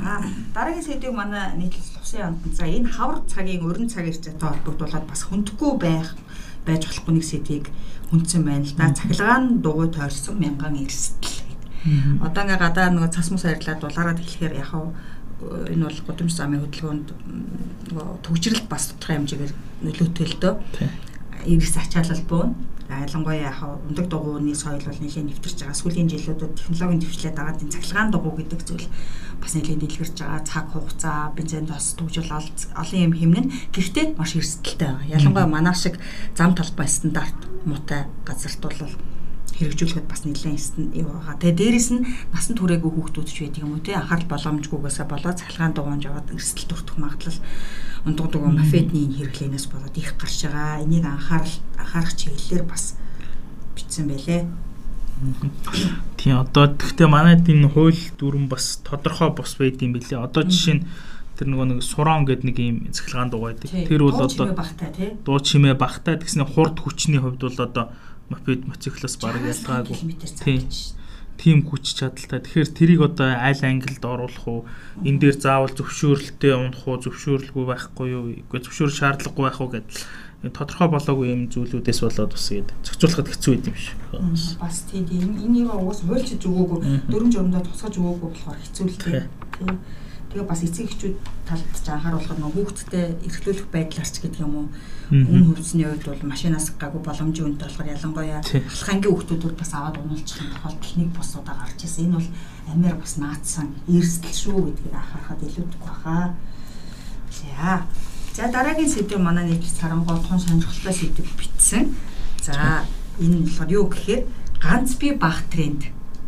За 0.00 0.24
дараагийн 0.56 0.84
сэдвийг 0.84 1.12
манай 1.12 1.52
нийтлэл 1.60 2.00
тусын 2.00 2.32
амт. 2.32 2.40
За 2.56 2.64
энэ 2.64 2.88
хавар 2.88 3.20
цагийн 3.28 3.68
өрн 3.68 3.86
цаг 3.92 4.08
ирчээтэй 4.08 4.40
холбогдуулаад 4.40 5.06
бас 5.06 5.22
хүндхгүй 5.28 5.72
байх 5.76 6.16
байж 6.64 6.88
болохгүй 6.88 7.14
нэг 7.14 7.24
сэдвийг 7.24 7.66
хүндсэн 8.10 8.42
байна 8.42 8.64
л 8.64 8.74
да. 8.74 8.90
Цахилгаан 8.96 9.60
дугуй 9.60 9.88
тойрсон 9.92 10.40
мянган 10.40 10.80
эрсдэл. 10.82 11.33
Одоо 12.24 12.42
ингээ 12.48 12.60
гадаа 12.60 12.88
нөгөө 12.88 13.12
цас 13.12 13.28
мус 13.28 13.44
арилаад 13.44 13.80
дулаараад 13.80 14.20
хэлэхээр 14.20 14.56
яг 14.56 14.68
хав 14.72 14.96
энэ 15.44 15.84
бол 15.84 16.00
гудамж 16.08 16.32
замын 16.32 16.62
хөдөлгөөнд 16.64 17.08
нөгөө 17.92 18.24
төвчрэлт 18.24 18.66
бас 18.72 18.88
тодорхой 18.88 19.16
хэмжээгээр 19.20 19.52
нөлөөтэй 19.84 20.26
л 20.32 20.36
дөө. 20.40 20.54
Иргэс 21.44 21.76
ачаалал 21.76 22.24
буун. 22.24 22.50
Ялангуяа 22.88 23.52
яг 23.52 23.58
ундаг 23.64 24.06
дугуйны 24.08 24.54
соёл 24.56 24.80
бол 24.80 25.00
нэлээд 25.00 25.28
нэвтэрч 25.28 25.58
байгаа. 25.60 25.76
Сүүлийн 25.76 26.08
жилүүдэд 26.08 26.56
технологийн 26.56 27.00
төвчлээд 27.00 27.36
байгаа 27.36 27.56
энэ 27.56 27.74
цахилгаан 27.74 28.10
дугуй 28.12 28.32
гэдэг 28.44 28.60
зүйл 28.64 28.88
бас 29.40 29.52
нэлээд 29.56 29.80
дэлгэрч 29.84 30.16
байгаа. 30.20 30.44
Цаг 30.44 30.66
хугацаа, 30.72 31.32
бензин 31.36 31.68
тос 31.68 31.96
төвжил 31.96 32.28
олон 32.28 33.00
юм 33.00 33.12
хэмнэн. 33.16 33.46
Гэхдээ 33.72 34.06
маш 34.20 34.36
эрсдэлтэй 34.36 34.88
байгаа. 34.88 35.12
Ялангуяа 35.16 35.48
манай 35.48 35.74
шиг 35.74 35.96
зам 36.36 36.52
талбай 36.52 36.88
стандарт 36.88 37.40
муутай 37.64 38.04
газарт 38.24 38.60
бол 38.60 38.76
хэрэгжүүлэхэд 39.54 40.06
бас 40.10 40.22
нэлээд 40.26 40.98
юу 40.98 41.14
байгаа. 41.14 41.38
Тэгээ 41.38 41.58
дээрэс 41.58 41.88
нь 41.94 42.06
насан 42.34 42.54
туршаагүй 42.58 42.90
хүүхдүүд 42.90 43.28
ч 43.30 43.36
байдаг 43.46 43.62
юм 43.62 43.72
уу 43.78 43.82
те 43.82 43.94
анхаарал 43.94 44.30
боломжгүйгээсээ 44.30 45.06
болоод 45.06 45.38
цахилгаан 45.38 45.74
дугуйнд 45.74 46.06
яваад 46.06 46.28
эрсдэл 46.34 46.70
төртөх 46.70 46.96
магадлал 46.98 47.38
ундаг 48.04 48.26
дугуй 48.34 48.52
мафедны 48.52 48.98
энэ 48.98 49.16
хэрэглэнээс 49.30 49.66
болоод 49.70 49.94
их 49.94 50.10
гарч 50.18 50.38
байгаа. 50.50 50.82
Энийг 50.82 51.06
анхаарал 51.06 51.54
анхаарах 51.78 52.14
чиглэлээр 52.18 52.64
бас 52.66 52.98
бичсэн 53.78 54.10
байлээ. 54.10 54.42
Тийм 56.18 56.42
одоо 56.42 56.74
гэхдээ 56.74 57.08
манайд 57.08 57.46
энэ 57.46 57.70
хууль 57.70 58.02
дүрэн 58.18 58.50
бас 58.50 58.82
тодорхой 58.82 59.30
бос 59.30 59.54
байд 59.54 59.78
юм 59.80 59.94
билээ. 59.94 60.18
Одоо 60.18 60.42
жишээ 60.42 60.82
нь 60.82 60.86
тэр 61.38 61.48
нөгөө 61.50 61.66
нэг 61.78 61.80
сурон 61.82 62.26
гэдэг 62.26 62.44
нэг 62.46 62.56
юм 62.58 62.76
цахилгаан 62.90 63.30
дугуй 63.30 63.54
байдаг. 63.54 63.70
Тэр 63.70 64.02
бол 64.02 64.18
одоо 64.18 64.46
багтай 64.54 64.90
тий. 64.94 65.10
дуу 65.22 65.38
чимээ 65.38 65.74
багтаа 65.74 66.18
тэгснэ 66.18 66.46
хурд 66.46 66.78
хүчний 66.78 67.18
хувьд 67.18 67.42
бол 67.42 67.58
одоо 67.62 67.84
мопед 68.30 68.64
мотоциклоос 68.68 69.16
бараг 69.20 69.44
ялгаагүй. 69.44 69.96
Тийм. 70.44 70.62
тийм 71.34 71.58
хүч 71.66 71.98
чадалтай. 71.98 72.40
Тэгэхээр 72.40 72.70
тэрийг 72.70 73.00
одоо 73.02 73.34
аль 73.34 73.58
ангилд 73.66 74.04
оруулах 74.04 74.46
уу? 74.46 74.64
Энэ 75.02 75.18
дээр 75.18 75.36
заавал 75.40 75.74
зөвшөөрлөлтөө 75.74 76.52
унах 76.54 76.86
уу, 76.86 77.02
зөвшөөрлгүй 77.02 77.64
байхгүй 77.66 78.06
юу? 78.14 78.24
Үгүй 78.46 78.60
зөвшөөрөл 78.62 78.98
шаардлагагүй 79.02 79.44
байх 79.44 79.58
уу 79.58 79.70
гэдэл 79.74 80.02
тодорхой 80.52 80.88
болоогүй 80.92 81.26
юм 81.32 81.42
зүйлүүдээс 81.48 82.00
болоод 82.04 82.36
бас 82.36 82.46
ихэд 82.52 82.68
зохицуулахад 82.84 83.28
хэцүү 83.32 83.52
байд 83.54 83.68
юм 83.72 83.76
шиг. 83.80 83.96
Бас 84.60 84.76
тийм 84.90 85.04
энэ 85.08 85.40
энийг 85.40 85.72
уус 85.72 86.04
хуульчиж 86.04 86.42
өгөөгүй 86.44 86.80
дөрөн 87.08 87.32
журамдаа 87.32 87.62
тусгаж 87.64 87.94
өгөөгүй 87.96 88.28
болохоор 88.28 88.58
хэцүү 88.60 88.84
л 88.84 88.98
Тий. 89.00 89.24
тийм. 89.56 89.80
Тэгээ 90.28 90.44
бас 90.50 90.60
эцэг 90.66 90.84
эхчүүд 90.90 91.16
талд 91.48 91.64
ч 91.72 91.86
анхааруулахад 91.88 92.38
нөгөө 92.42 92.60
хүүхдтэй 92.60 93.06
эрхлүүлэх 93.24 93.66
байдлаарч 93.72 94.14
гэдэг 94.20 94.44
юм 94.44 94.54
уу 94.58 94.66
үн 95.10 95.44
хөвсний 95.52 95.84
үед 95.84 96.04
бол 96.06 96.22
машинаас 96.24 96.72
гаагүй 96.80 97.02
боломжийн 97.04 97.52
үнэтэй 97.52 97.68
болохоор 97.68 97.92
ялангуяа 97.92 98.40
алхангийн 98.40 99.12
хүүхдүүд 99.12 99.56
бас 99.58 99.72
аваад 99.74 100.00
юм 100.00 100.16
тохиолдол 100.16 100.94
нэг 100.96 101.10
босуудаа 101.12 101.56
гарч 101.60 101.80
ирсэн. 101.84 102.04
Энэ 102.08 102.16
бол 102.16 102.28
амир 102.72 102.94
бас 102.96 103.14
наацсан 103.20 103.68
эрсдэл 103.88 104.32
шүү 104.32 104.58
гэдгийг 104.64 104.94
анхаарахад 104.96 105.40
илүүдэг 105.44 105.82
баха. 105.84 106.34
За. 107.30 107.84
За 108.32 108.48
дараагийн 108.48 108.88
сэдв 108.88 109.20
манай 109.20 109.44
нэг 109.44 109.62
сарангой 109.68 110.18
тун 110.24 110.40
сонирхолтой 110.40 110.94
сэдв 110.94 111.28
бичсэн. 111.36 111.92
За 112.40 112.84
энэ 113.20 113.44
болохоор 113.44 113.70
юу 113.70 113.86
гэхээр 113.92 114.22
ганц 114.64 114.96
би 114.96 115.12
баг 115.12 115.44
тренд 115.52 115.84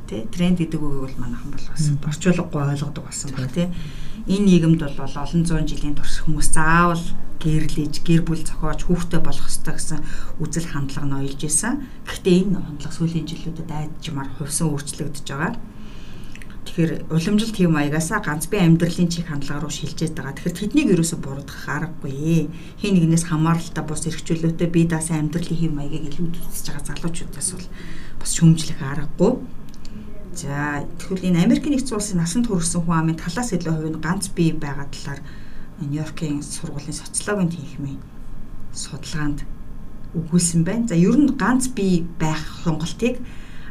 тий 0.06 0.22
тренд 0.30 0.58
гэдэг 0.60 0.80
үгийг 0.80 1.02
бол 1.02 1.20
манайхан 1.24 1.50
бол 1.50 1.66
бас 1.72 1.84
орчуулгагүй 2.04 2.62
ойлгодог 2.62 3.04
болсон 3.04 3.30
баг 3.34 3.50
тий 3.50 3.66
энэ 4.26 4.46
нийгэмд 4.46 4.80
бол 4.82 5.14
олон 5.22 5.42
зуун 5.46 5.66
жилийн 5.70 5.94
турш 5.94 6.26
хүмүүс 6.26 6.50
заавал 6.50 7.04
гэрлэж 7.38 8.02
гэр 8.02 8.22
бүл 8.26 8.42
зохиож 8.42 8.80
хүүхдээ 8.84 9.20
болох 9.22 9.46
ёстой 9.46 9.74
гэсэн 9.78 10.00
үзэл 10.42 10.66
хандлага 10.72 11.06
нь 11.06 11.18
ойлж 11.22 11.40
исэн. 11.46 11.86
Гэхдээ 12.02 12.36
энэ 12.42 12.58
хандлага 12.58 12.96
сүүлийн 12.96 13.26
жилүүдэд 13.30 13.70
айдчмаар 13.70 14.28
хувьсан 14.34 14.66
өөрчлөгдөж 14.72 15.26
байгаа. 15.30 15.54
Тэгэхээр 16.66 16.92
уламжлалт 17.14 17.54
тийм 17.54 17.72
маягасаа 17.78 18.18
ганц 18.18 18.50
би 18.50 18.58
амьдралын 18.58 19.06
чих 19.06 19.30
хандлага 19.30 19.62
руу 19.62 19.70
шилжээд 19.70 20.18
байгаа. 20.18 20.34
Тэгэхээр 20.34 20.58
тэднийг 20.58 20.88
ерөөсө 20.98 21.16
буруудах 21.22 21.62
аргагүй. 21.70 22.50
Хин 22.82 22.92
нэгнээс 22.98 23.30
хамааралтай 23.30 23.84
бус 23.86 24.02
эрхчлөлтөй 24.10 24.66
бие 24.66 24.90
даасан 24.90 25.30
амьдралын 25.30 25.60
хэв 25.62 25.70
маягийг 25.70 26.10
илүү 26.10 26.26
үзэж 26.34 26.66
байгаа 26.74 26.84
залуучуудаас 26.90 27.48
бол 27.54 27.68
бас 28.18 28.30
шүүмжлэх 28.34 28.80
аргагүй. 28.82 29.32
За 30.36 30.84
тэгвэл 31.00 31.32
энэ 31.32 31.48
Америкийн 31.48 31.72
нэгдсэн 31.80 31.96
улсын 31.96 32.20
насанд 32.20 32.52
хүрсэн 32.52 32.84
хүн 32.84 33.00
амын 33.00 33.16
талаас 33.16 33.56
илүү 33.56 33.72
хувь 33.72 33.88
нь 33.96 34.04
ганц 34.04 34.28
бие 34.36 34.52
байгаа 34.52 34.84
талаар 34.92 35.20
Нью-Йоркийн 35.80 36.44
сургуулийн 36.44 36.92
социологийн 36.92 37.56
тэнхимийн 37.56 38.00
судалгаанд 38.76 39.48
өгүүлсэн 40.12 40.60
байна. 40.60 40.84
За 40.92 40.96
ер 40.96 41.16
нь 41.16 41.32
ганц 41.40 41.72
бие 41.72 42.04
байх 42.20 42.36
сонголтыг 42.68 43.16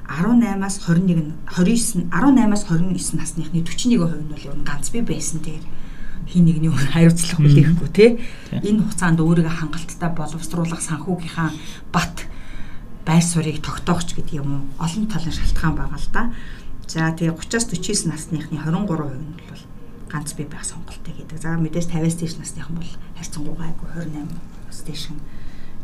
18-аас 0.10 0.82
21 0.90 1.38
29 1.54 2.10
18-аас 2.10 2.64
29 2.66 3.14
насныхны 3.14 3.62
41% 3.62 3.94
нь 3.94 4.02
бол 4.02 4.50
ер 4.50 4.58
нь 4.58 4.66
ганц 4.66 4.90
бие 4.90 5.06
байсан 5.06 5.46
дээр 5.46 5.62
хин 6.26 6.50
нэгний 6.50 6.74
өөр 6.74 6.90
хариуцлага 6.90 7.46
хүлээхгүй 7.46 7.90
тий. 7.94 8.10
Энэ 8.50 8.82
хугацаанд 8.82 9.22
өөрийгөө 9.22 9.54
хангалттай 9.54 10.10
боловсруулах 10.18 10.82
санхүүгийнхаа 10.82 11.54
бат 11.94 12.26
байр 13.06 13.22
суурийг 13.24 13.62
тогтоохч 13.62 14.18
гэдэг 14.18 14.42
юм 14.42 14.50
уу 14.50 14.64
олон 14.82 15.06
талын 15.06 15.32
шалтгаан 15.32 15.78
байгаа 15.78 16.02
л 16.02 16.10
да. 16.12 16.24
За 16.90 17.14
тэгээ 17.14 17.38
30-аас 17.38 17.66
49 17.70 18.10
насныхны 18.10 18.58
23% 18.58 19.22
нь 19.22 19.38
бол 19.50 19.64
ганц 20.10 20.34
бие 20.34 20.50
байх 20.50 20.66
сонголтыг 20.66 21.14
хийдэг. 21.14 21.38
За 21.42 21.54
мэдээж 21.58 21.90
50-аас 21.94 22.18
дээш 22.18 22.36
насныхан 22.42 22.76
бол 22.78 22.92
харьцангуйгаа 23.18 23.68
айгүй 23.70 23.90
28-аас 24.10 24.82
дээш 24.86 25.06
нь. 25.14 25.22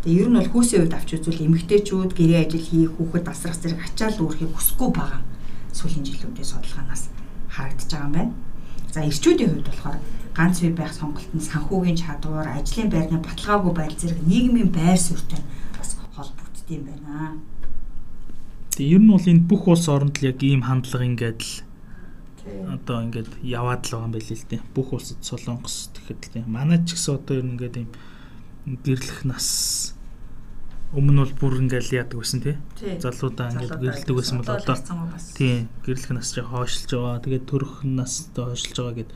Тэгээ 0.01 0.21
ер 0.25 0.29
нь 0.33 0.37
бол 0.41 0.49
хүүсийн 0.49 0.81
үед 0.81 0.97
авч 0.97 1.09
үзвэл 1.13 1.45
эмэгтэйчүүд 1.45 2.11
гэрээ 2.17 2.41
ажил 2.41 2.65
хийх, 2.65 2.91
хүүхэд 2.97 3.27
асрах 3.29 3.57
зэрэг 3.61 3.81
ачаал 3.85 4.17
үүрхийг 4.17 4.51
хүсэхгүй 4.53 4.89
байгаа 4.97 5.21
сүүлийн 5.77 6.05
жилүүдийн 6.09 6.49
судалгаанаас 6.49 7.03
харагдаж 7.53 7.89
байгаа 7.89 8.09
юм 8.09 8.15
байна. 8.17 8.33
За 8.89 8.99
эрчүүдийн 9.05 9.49
хувьд 9.53 9.69
болохоор 9.69 9.97
ганц 10.33 10.57
бие 10.61 10.73
байх 10.73 10.93
сонголт 10.93 11.29
нь 11.37 11.47
санхүүгийн 11.49 12.01
чадвар, 12.01 12.49
ажлын 12.49 12.89
байрны 12.89 13.17
баталгаагүй 13.21 13.73
байдал 13.77 14.01
зэрэг 14.01 14.21
нийгмийн 14.25 14.69
байр 14.73 14.97
суурьтай 14.97 15.37
холбогддог 15.37 15.70
юм 16.71 16.83
байна. 16.87 17.37
Тэгээ 18.71 18.95
ер 18.95 19.01
нь 19.03 19.11
бол 19.11 19.27
энэ 19.27 19.47
бүх 19.47 19.63
улс 19.67 19.85
оронд 19.91 20.15
л 20.19 20.27
яг 20.31 20.39
ийм 20.39 20.63
хандлага 20.63 21.05
ингээд 21.05 21.41
л 21.43 21.53
одоо 22.73 22.97
ингээд 23.05 23.31
яваад 23.43 23.85
л 23.85 23.91
байгаа 23.91 24.07
юм 24.07 24.13
байл 24.15 24.31
л 24.31 24.47
дээ. 24.49 24.61
Бүх 24.73 24.87
улсад 24.95 25.19
Солонгос 25.21 25.91
тэгэхэд 25.93 26.41
л 26.41 26.49
манай 26.49 26.79
ч 26.81 26.95
гэсэн 26.95 27.19
одоо 27.19 27.35
ер 27.37 27.45
нь 27.45 27.53
ингээд 27.59 27.75
ийм 27.83 27.89
гэрлэх 28.81 29.27
нас 29.27 29.47
өмнө 30.91 31.23
бол 31.23 31.35
бүр 31.39 31.53
ингээл 31.63 32.03
яадаг 32.03 32.17
байсан 32.19 32.41
тий. 32.41 32.55
Залуудаа 32.99 33.51
ингээд 33.53 33.79
гэрлдэг 33.79 34.15
байсан 34.15 34.37
бол 34.41 34.51
одоо 34.51 34.75
тий 35.37 35.67
гэрлэх 35.85 36.11
нас 36.11 36.33
жоо 36.35 36.47
хойшилж 36.49 36.89
байгаа. 36.91 37.23
Тэгээд 37.23 37.45
төрөх 37.47 37.73
настай 37.87 38.43
хойшилж 38.43 38.75
байгаа 38.75 38.97
гэд 38.99 39.11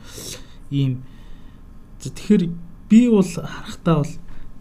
ийм 0.70 0.92
тэгэхээр 2.00 2.42
би 2.88 3.00
бол 3.10 3.26
харахтаа 3.26 3.96
бол 4.00 4.14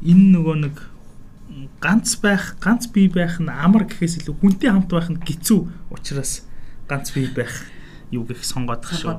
энэ 0.03 0.25
нөгөө 0.36 0.55
нэг 0.65 0.75
ганц 1.80 2.20
байх, 2.20 2.58
ганц 2.60 2.88
бие 2.91 3.10
байх 3.10 3.39
нь 3.39 3.50
амар 3.50 3.88
гэхээс 3.88 4.24
илүү 4.24 4.36
хүнтэй 4.39 4.70
хамт 4.72 4.91
байх 4.91 5.10
нь 5.12 5.22
хэцүү 5.24 5.60
учраас 5.91 6.44
ганц 6.89 7.15
бие 7.15 7.32
байх 7.32 7.54
юу 8.12 8.28
гэх 8.28 8.44
сонгоод 8.44 8.84
шүү. 8.84 9.15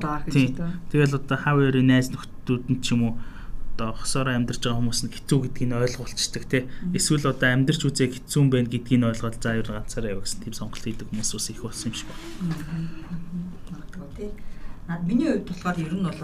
Тэгэл 0.93 1.17
одоо 1.17 1.37
хав 1.37 1.57
хоёрын 1.57 1.89
найз 1.89 2.13
нөхдүүд 2.13 2.63
нь 2.69 2.81
ч 2.81 2.93
юм 2.93 3.01
уу 3.09 3.13
одоо 3.77 3.93
хосоор 3.93 4.33
амьдарч 4.33 4.61
байгаа 4.65 4.81
хүмүүс 4.81 5.01
нь 5.05 5.13
хэцүү 5.13 5.37
гэдгийг 5.49 5.73
ойлгуулцдаг 5.77 6.43
тий. 6.49 6.63
Эсвэл 6.97 7.29
одоо 7.29 7.49
амьдарч 7.53 7.81
үзээ 7.85 8.09
хэцүү 8.09 8.39
юм 8.41 8.49
байна 8.49 8.69
гэдгийг 8.73 9.05
ойлгоод 9.05 9.37
за 9.37 9.53
ер 9.53 9.69
ганцаараа 9.69 10.17
яа 10.17 10.21
гэсэн 10.21 10.41
тийм 10.41 10.55
сонголт 10.57 10.81
хийдэг 10.81 11.09
хүмүүс 11.13 11.29
ус 11.37 11.49
их 11.53 11.61
болсон 11.61 11.93
юм 11.93 11.95
шиг 11.97 12.09
байна. 12.09 12.25
Магадгүй 13.69 14.09
тий. 14.17 14.31
Наад 14.89 15.03
миний 15.05 15.29
хувьд 15.29 15.45
болохоор 15.45 15.77
ер 15.77 15.93
нь 15.93 16.05
бол 16.09 16.21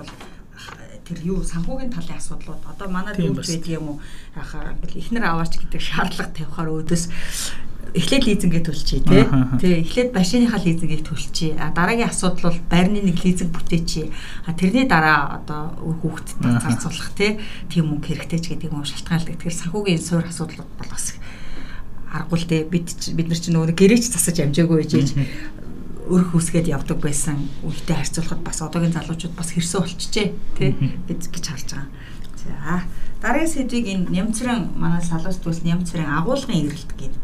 тэр 1.04 1.20
юу 1.24 1.44
санхүүгийн 1.44 1.92
талын 1.92 2.18
асуудлууд 2.18 2.64
одоо 2.68 2.88
манай 2.88 3.14
дүүж 3.16 3.44
байдаг 3.44 3.72
юм 3.72 3.88
уу 3.96 3.98
яхаа 4.36 4.74
ингээл 4.80 5.02
ихнэр 5.04 5.26
аваач 5.28 5.54
гэдэг 5.60 5.82
шаардлага 5.84 6.32
тавихаар 6.32 6.70
өөдөөс 6.72 7.04
эхлээд 7.94 8.24
лизингээ 8.26 8.64
төлчихье 8.66 9.06
тий. 9.06 9.24
Тий, 9.62 9.74
эхлээд 9.86 10.18
машиныхаа 10.18 10.60
лизингийг 10.66 11.06
төлчихье. 11.06 11.54
А 11.62 11.70
дараагийн 11.70 12.10
асуудал 12.10 12.50
бол 12.50 12.60
байрны 12.72 13.06
нэг 13.06 13.22
лизинг 13.22 13.54
бүтээчихье. 13.54 14.10
А 14.50 14.54
тэрний 14.58 14.90
дараа 14.90 15.38
одоо 15.38 15.78
хүүхдэд 16.02 16.42
зарцуулах 16.42 17.14
тий. 17.14 17.38
Тийм 17.70 17.94
мөнгө 17.94 18.18
хэрэгтэй 18.18 18.40
ч 18.42 18.46
гэдэг 18.58 18.74
юм 18.74 18.82
шалтгаалдаг. 18.82 19.38
Тэгэхээр 19.38 19.62
санхүүгийн 19.62 20.02
суур 20.02 20.26
асуудлууд 20.26 20.72
бол 20.74 20.90
бас 20.90 21.14
аргагүй 22.10 22.40
л 22.42 22.50
дээ. 22.50 22.64
Бид 22.72 22.88
бид 23.14 23.28
нар 23.30 23.38
чинь 23.38 23.54
нөгөө 23.54 23.78
гэрээч 23.78 24.10
засаж 24.10 24.42
амжаагүй 24.42 24.78
байж 24.82 25.14
өрх 26.10 26.36
үсгээд 26.36 26.68
явдаг 26.68 27.00
байсан 27.00 27.48
үедээ 27.64 27.98
харьцуулахад 28.00 28.42
бас 28.44 28.60
одоогийн 28.62 28.96
залуучууд 28.96 29.36
бас 29.36 29.50
хэрсээ 29.54 29.80
болчихжээ 29.82 30.28
тий 30.58 30.70
бид 31.08 31.22
гэж 31.32 31.46
харж 31.48 31.70
байгаа. 31.72 31.88
За 32.44 32.84
дараагийн 33.22 33.54
сэдвийг 33.54 33.88
энэ 33.88 34.10
нямцрын 34.12 34.76
манай 34.76 35.02
салуус 35.02 35.40
төс 35.40 35.64
нямцрын 35.64 36.10
агуулгын 36.10 36.68
эрэлт 36.68 36.92
гэдэг. 37.00 37.22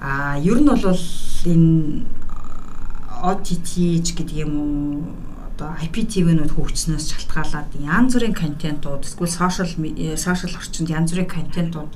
А 0.00 0.38
ер 0.38 0.60
нь 0.62 0.70
бол 0.70 1.02
энэ 1.50 2.06
OTT 3.26 4.06
гэдэг 4.06 4.28
юм 4.44 4.52
уу 4.54 5.26
одоо 5.56 5.72
IPTV-нүүд 5.80 6.52
хөгжснөөс 6.52 7.06
шалтгаалаад 7.16 7.72
янз 7.80 8.12
бүрийн 8.12 8.36
контентууд 8.36 9.08
эсвэл 9.08 9.32
сошиал 9.32 9.72
сошиал 10.20 10.54
орчинд 10.60 10.92
янз 10.92 11.16
бүрийн 11.16 11.32
контентууд 11.32 11.92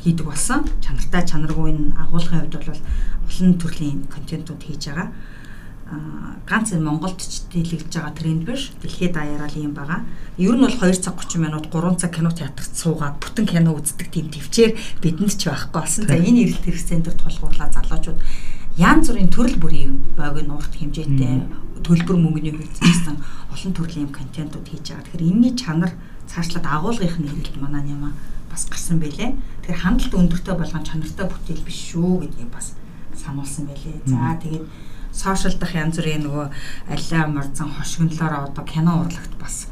хийдэг 0.00 0.26
болсон. 0.26 0.64
Чанартай 0.80 1.22
чанаргүй 1.28 1.70
энэ 1.70 1.94
агуулгын 2.00 2.40
хувьд 2.48 2.56
бол 2.56 2.80
олон 3.28 3.52
төрлийн 3.60 4.00
контентууд 4.08 4.62
хийж 4.64 4.82
байгаа. 4.88 5.08
Аа 5.90 6.40
ганц 6.48 6.72
энэ 6.72 6.86
Монголд 6.86 7.20
ч 7.20 7.44
дэлгэж 7.52 7.92
байгаа 7.92 8.14
тренд 8.16 8.42
биш. 8.48 8.72
Дэлхийд 8.80 9.12
даяараа 9.14 9.48
л 9.52 9.60
юм 9.60 9.74
байгаа. 9.76 10.00
Ер 10.38 10.56
нь 10.56 10.64
бол 10.64 10.72
2 10.72 10.96
цаг 10.98 11.20
30 11.20 11.38
минут 11.44 11.68
3 11.68 12.00
цаг 12.00 12.10
кино 12.16 12.30
театрт 12.32 12.72
суугаад 12.72 13.20
бүтэн 13.20 13.46
кино 13.46 13.76
үздэг 13.76 14.08
тийм 14.08 14.32
төвчээр 14.32 14.72
бидэнд 15.02 15.36
ч 15.36 15.52
байхгүй 15.52 15.76
болсон. 15.76 16.08
За 16.08 16.16
энэ 16.16 16.48
эрэлт 16.48 16.64
хэрэгцээнд 16.64 17.06
тулгуурлаа 17.20 17.68
залуучууд 17.68 18.18
янз 18.80 19.10
бүрийн 19.10 19.30
төрөл 19.30 19.58
бүрийн 19.60 19.92
богино 20.16 20.56
нуурт 20.56 20.72
хэмжээтэй 20.72 21.69
төлбөр 21.84 22.16
мөнгөний 22.16 22.54
хөлцсөн 22.56 23.16
олон 23.50 23.72
төрлийн 23.74 24.10
контентууд 24.14 24.66
хийж 24.68 24.94
байгаа. 24.94 25.04
Тэгэхээр 25.04 25.26
энэний 25.26 25.54
чанар 25.56 25.92
цаашлаад 26.30 26.66
агуулгынх 26.66 27.18
нь 27.18 27.28
хэрэгэлт 27.28 27.58
манаа 27.60 27.82
юм 27.84 28.12
бас 28.50 28.66
гарсан 28.70 28.98
байлээ. 29.02 29.34
Тэгэхээр 29.64 29.82
хандлт 29.82 30.14
өндөртэй 30.14 30.54
болгон 30.54 30.84
чанартай 30.86 31.26
бүтээл 31.26 31.66
биш 31.66 31.78
шүү 31.94 32.26
гэдгийг 32.26 32.50
бас 32.50 32.74
сануулсан 33.14 33.66
байлээ. 33.66 33.98
За 34.06 34.38
тэгээд 34.38 34.64
сошиал 35.12 35.58
дах 35.58 35.74
янз 35.74 35.98
бүрийн 35.98 36.22
нөгөө 36.26 36.46
алиа 36.94 37.26
морзон 37.26 37.70
хошигнолоор 37.74 38.50
одоо 38.50 38.64
кино 38.64 39.02
урлагт 39.02 39.34
бас 39.38 39.66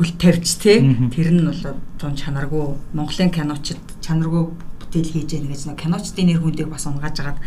хөл 0.00 0.12
тавьж 0.16 0.56
те 0.56 0.80
тэр 1.12 1.28
нь 1.36 1.44
бол 1.44 1.76
тун 2.00 2.16
чанаргүй 2.16 2.76
Монголын 2.96 3.30
киночд 3.30 3.76
чанаргүй 4.00 4.48
бүтээл 4.80 5.12
хийж 5.12 5.30
яах 5.36 5.52
гэж 5.52 5.62
нэг 5.68 5.76
киночдын 5.76 6.26
нэр 6.26 6.40
хүндийг 6.40 6.68
бас 6.72 6.88
унгааж 6.88 7.16
агаад 7.20 7.38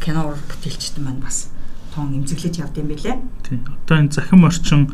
кино 0.00 0.32
ур 0.32 0.38
бүтээлчд 0.48 0.96
маань 1.04 1.20
бас 1.20 1.52
тун 1.98 2.14
эмзэглэж 2.14 2.54
явд 2.62 2.78
юм 2.78 2.94
билэ. 2.94 3.18
Тийм. 3.42 3.66
Одоо 3.66 3.98
энэ 3.98 4.14
захим 4.14 4.46
орчин 4.46 4.86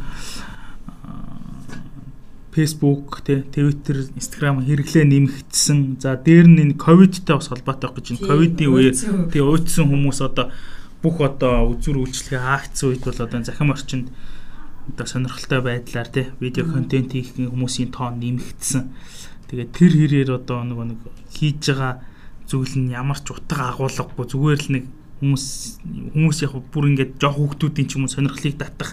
Facebook 2.57 3.21
тий 3.27 3.45
Twitter, 3.53 4.09
Instagram 4.17 4.65
хэрэглээ 4.65 5.05
нэмэгдсэн. 5.05 6.01
За 6.01 6.17
дээр 6.17 6.49
нь 6.49 6.63
энэ 6.65 6.81
ковидтай 6.81 7.37
бас 7.37 7.53
холбоотой 7.53 7.93
байх 7.93 8.01
гэж 8.01 8.07
энэ 8.17 8.25
ковидын 8.25 8.73
үеэр 8.73 8.95
тий 9.29 9.43
уйдсан 9.45 9.85
хүмүүс 9.93 10.25
одоо 10.25 10.49
бүх 11.05 11.21
одоо 11.21 11.69
үзүр 11.77 12.01
үйлчлэгээ 12.09 12.41
хаагдсан 12.41 12.89
үед 12.89 13.03
бол 13.05 13.21
одоо 13.21 13.41
захим 13.45 13.69
орчинд 13.75 14.09
одоо 14.89 15.05
сонирхолтой 15.05 15.61
байдлаар 15.61 16.09
тий 16.09 16.27
видео 16.41 16.65
контент 16.65 17.13
хийх 17.13 17.37
хүмүүсийн 17.37 17.93
тоон 17.93 18.23
нэмэгдсэн. 18.23 18.89
Тэгээд 19.53 19.71
тэр 19.77 19.93
хэрээр 19.93 20.31
одоо 20.41 20.65
нэг 20.65 20.79
нэг 20.95 21.01
хийж 21.35 21.69
байгаа 21.69 22.01
зүйл 22.49 22.75
нь 22.81 22.95
ямар 22.95 23.19
ч 23.21 23.35
утга 23.35 23.75
агуулгагүй 23.75 24.25
зүгээр 24.31 24.61
л 24.63 24.71
нэг 24.79 24.85
хүмүүс 25.25 25.47
хүмүүс 26.13 26.39
яг 26.45 26.53
бүр 26.69 26.93
ингээд 26.93 27.17
жоох 27.17 27.41
хүүхдүүдийн 27.41 27.89
ч 27.89 27.97
юм 27.97 28.05
уу 28.05 28.13
сонирхлыг 28.13 28.61
татах 28.61 28.93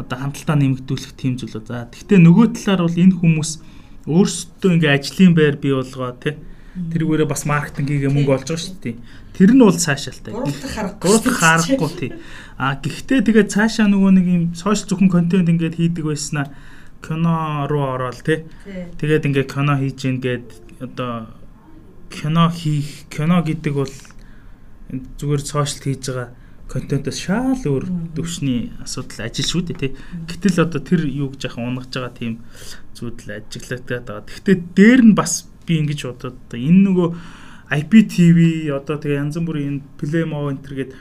одоо 0.00 0.16
хамталтаа 0.16 0.56
нэмэгдүүлэх 0.56 1.12
тийм 1.12 1.36
зүйл. 1.36 1.60
За 1.60 1.84
тэгвэл 1.92 2.24
нөгөө 2.24 2.56
талаар 2.56 2.88
бол 2.88 2.96
энэ 2.96 3.20
хүмүүс 3.20 3.50
өөрсдөө 4.08 4.70
ингээ 4.80 4.96
ажлын 4.96 5.36
байр 5.36 5.60
бий 5.60 5.76
болгоо 5.76 6.16
тий 6.16 6.40
тэрүүгээрээ 6.92 7.28
бас 7.28 7.42
маркетингийн 7.48 8.14
мөнгө 8.14 8.32
олж 8.38 8.48
байгаа 8.48 8.62
шүү 8.62 8.78
дээ. 8.82 8.96
Тэр 9.34 9.50
нь 9.54 9.62
бол 9.62 9.74
цаашаалтай. 9.74 10.32
Гурав 11.02 11.24
харахгүй 11.26 11.90
тий. 11.98 12.10
А 12.58 12.78
гэхдээ 12.78 13.20
тэгээд 13.26 13.52
цаашаа 13.52 13.86
нөгөө 13.90 14.12
нэг 14.14 14.26
юм 14.26 14.44
сошиал 14.54 14.94
зөвхөн 14.94 15.10
контент 15.10 15.50
ингээд 15.50 15.78
хийдэг 15.78 16.04
байснаа 16.06 16.46
кино 17.02 17.66
руу 17.66 17.98
ороод 17.98 18.22
тий. 18.22 18.46
Тэгээд 18.98 19.26
ингээд 19.26 19.50
кино 19.50 19.74
хийж 19.78 19.98
гин 19.98 20.18
гээд 20.22 20.46
одоо 20.86 21.34
кино 22.10 22.50
хийх 22.50 23.10
кино 23.10 23.42
гэдэг 23.42 23.74
бол 23.74 23.94
зүгээр 24.88 25.42
сошиал 25.44 25.82
хийж 25.84 26.04
байгаа 26.08 26.28
контентоос 26.68 27.18
шал 27.20 27.60
өөр 27.64 27.84
төвшний 28.12 28.72
асуудал 28.84 29.24
ажил 29.24 29.48
шүү 29.48 29.62
дээ 29.72 29.78
тий. 29.80 29.92
Гэтэл 30.28 30.68
одоо 30.68 30.80
тэр 30.84 31.08
юу 31.08 31.32
гэж 31.32 31.48
яхаа 31.48 31.64
унгаж 31.64 31.88
байгаа 31.88 32.12
тийм 32.12 32.44
зүйл 32.92 33.16
ажиглагдаад 33.16 34.04
байгаа. 34.04 34.28
Гэхдээ 34.28 34.56
дээр 34.76 35.00
нь 35.08 35.16
бас 35.16 35.48
би 35.64 35.80
ингэж 35.80 36.00
бодоод 36.08 36.40
энэ 36.52 36.80
нөгөө 36.88 37.08
IPTV 37.68 38.38
одоо 38.72 38.96
тэгээ 39.00 39.20
янз 39.20 39.36
бүрийн 39.40 39.80
Playmo 39.96 40.48
энэ 40.52 40.64
төргээд 40.64 40.92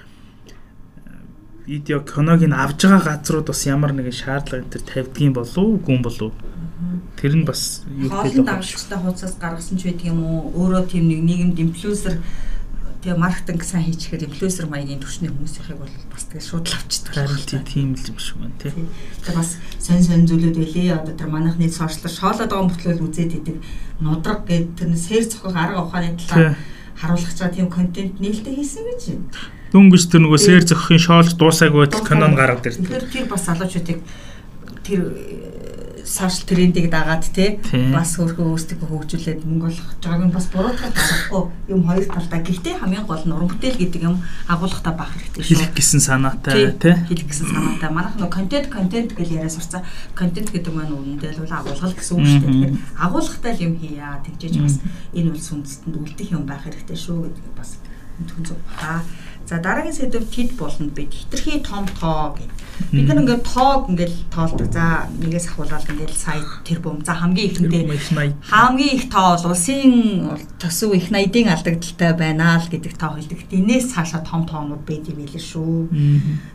видео 1.68 2.00
киног 2.00 2.44
нь 2.44 2.56
авж 2.56 2.88
байгаа 2.88 3.20
газрууд 3.20 3.52
бас 3.52 3.62
ямар 3.68 3.92
нэгэн 3.92 4.16
шаардлага 4.16 4.64
энэ 4.64 4.72
төр 4.72 4.84
тавьдгийн 4.88 5.36
болов 5.36 5.60
уу 5.60 5.80
гүн 5.84 6.00
болов 6.04 6.32
Тэр 7.18 7.34
нь 7.34 7.46
бас 7.48 7.84
юу 7.90 8.08
гэдэг 8.08 8.46
вэ? 8.46 8.56
Хоолн 8.56 9.02
хуудасаас 9.04 9.36
гаргасан 9.42 9.76
ч 9.82 9.90
байдаг 9.90 10.06
юм 10.14 10.22
уу? 10.22 10.54
Өөрөө 10.54 10.86
тийм 10.86 11.10
нэг 11.10 11.20
нийгэмд 11.26 11.58
инфлюенсер 11.58 12.22
тэгээ 13.08 13.24
маркетинг 13.24 13.64
сайн 13.64 13.88
хийчихээр 13.88 14.28
инфлюенсер 14.28 14.68
маягийн 14.68 15.00
төвчний 15.00 15.32
хүмүүсийнхийг 15.32 15.80
бол 15.80 15.96
бас 16.12 16.28
тэгээ 16.28 16.44
шууд 16.44 16.68
л 16.68 16.76
авчдаг. 16.76 17.14
Харин 17.16 17.64
тийм 17.64 17.90
л 17.96 18.04
юм 18.04 18.20
шиг 18.20 18.36
байна 18.36 18.60
тий. 18.60 18.76
Тэгээ 18.76 19.40
бас 19.40 19.52
сонь 19.80 20.04
сонь 20.04 20.28
зүйлүүд 20.28 20.58
байлээ. 20.60 20.92
Одоо 20.92 21.16
тэр 21.16 21.32
манайхны 21.32 21.72
сошиал 21.72 22.12
шоолоод 22.12 22.52
байгаа 22.52 22.68
мөртлөө 22.68 23.00
үзээд 23.00 23.40
идэг 23.40 23.58
нудраг 24.04 24.44
гэдэг 24.44 24.76
тэр 24.76 24.92
сэр 25.00 25.24
цохох 25.24 25.56
арга 25.56 25.88
ухааны 25.88 26.20
талаар 26.20 26.60
харуулах 27.00 27.32
чаа 27.32 27.48
тийм 27.48 27.72
контент 27.72 28.20
нээлттэй 28.20 28.60
хийсэн 28.60 28.84
гэж 28.84 29.02
байна. 29.08 29.56
Дүнгэж 29.72 30.04
тэр 30.12 30.22
нөгөө 30.28 30.40
сэр 30.44 30.64
зохихын 30.68 31.00
шоолж 31.00 31.32
дуусаагүй 31.40 31.88
байтал 31.88 32.04
кинон 32.04 32.36
гараад 32.36 32.68
ирдэг. 32.68 32.92
Тэгэхээр 32.92 33.08
тэр 33.08 33.26
бас 33.32 33.48
залуучуудыг 33.48 34.04
тэр 34.84 35.02
сошиал 36.08 36.48
трендийг 36.48 36.88
дагаад 36.90 37.28
те 37.36 37.60
бас 37.92 38.16
хөрхөө 38.16 38.48
өөрсдөө 38.56 38.88
хөгжүүлээд 38.88 39.44
мөнгө 39.44 39.68
олох 39.68 39.90
байгааг 40.00 40.24
нь 40.24 40.36
бас 40.36 40.48
буруутгах 40.48 40.96
болохгүй 40.96 41.44
юм 41.68 41.82
хоёр 41.84 42.06
талдаа. 42.08 42.40
Гэхдээ 42.40 42.76
хамгийн 42.80 43.04
гол 43.04 43.24
нь 43.28 43.36
уран 43.36 43.52
бүтээл 43.52 43.82
гэдэг 43.84 44.02
юм 44.08 44.16
агуулгатай 44.48 44.94
байх 44.96 45.12
хэрэгтэй 45.12 45.44
шүү. 45.44 45.52
Хэлэх 45.52 45.74
гэсэн 45.76 46.02
санаатай 46.02 46.72
те 46.80 46.96
хэлэх 47.12 47.28
гэсэн 47.28 47.48
санаатай. 47.52 47.90
Манайх 47.92 48.16
нөө 48.16 48.32
контент 48.32 48.68
контент 48.72 49.12
гэж 49.12 49.28
яриа 49.36 49.52
сурцаа. 49.52 49.84
Контент 50.16 50.50
гэдэг 50.56 50.72
маань 50.72 50.96
үнэндээ 50.96 51.44
л 51.44 51.52
агуулгал 51.52 51.92
гэсэн 51.92 52.16
үг 52.16 52.26
шүү 52.26 52.40
дээ. 52.40 52.52
Тэгэхээр 52.56 52.74
агуулгатай 53.04 53.54
юм 53.60 53.74
хийя 53.76 54.24
тэгжээж 54.24 54.56
бас 54.64 54.76
энэ 55.12 55.30
улс 55.36 55.50
үндэстэнд 55.52 55.96
үлдэх 56.00 56.30
юм 56.32 56.44
байх 56.48 56.64
хэрэгтэй 56.64 56.96
шүү 56.96 57.28
гэдэг 57.28 57.54
бас 57.60 57.84
түн 58.24 58.42
зөв 58.48 58.60
баа. 58.80 59.04
За 59.48 59.60
дараагийн 59.60 59.96
сэдв 59.96 60.28
тэд 60.28 60.60
болно 60.60 60.88
бид 60.92 61.14
хитрхи 61.14 61.60
том 61.64 61.88
тоо 62.00 62.36
гэдэг. 62.36 62.67
Бид 62.92 63.08
нар 63.10 63.20
ингээд 63.20 63.44
тоог 63.44 63.90
ингээд 63.90 64.16
тоолдог. 64.32 64.70
За 64.72 65.10
нэгээс 65.10 65.50
ахуулаад 65.50 65.90
ингээд 65.90 66.14
сая 66.14 66.42
тэрбум. 66.64 67.02
За 67.04 67.18
хамгийн 67.18 67.50
ихэндээ 67.52 67.84
хамгийн 68.48 68.96
их 68.96 69.10
тоо 69.10 69.36
бол 69.36 69.52
улсын 69.52 70.38
төсөв 70.62 70.94
их 70.94 71.10
80-ийн 71.10 71.50
алдагдaltaй 71.52 72.14
байна 72.14 72.62
л 72.62 72.70
гэдэг 72.70 72.94
тоо 72.96 73.18
хэлдэг. 73.18 73.50
Энээс 73.50 73.92
цаашаа 73.92 74.22
том 74.22 74.46
тоонууд 74.46 74.86
байд 74.86 75.10
юм 75.10 75.26
билээ 75.26 75.42
шүү. 75.42 75.90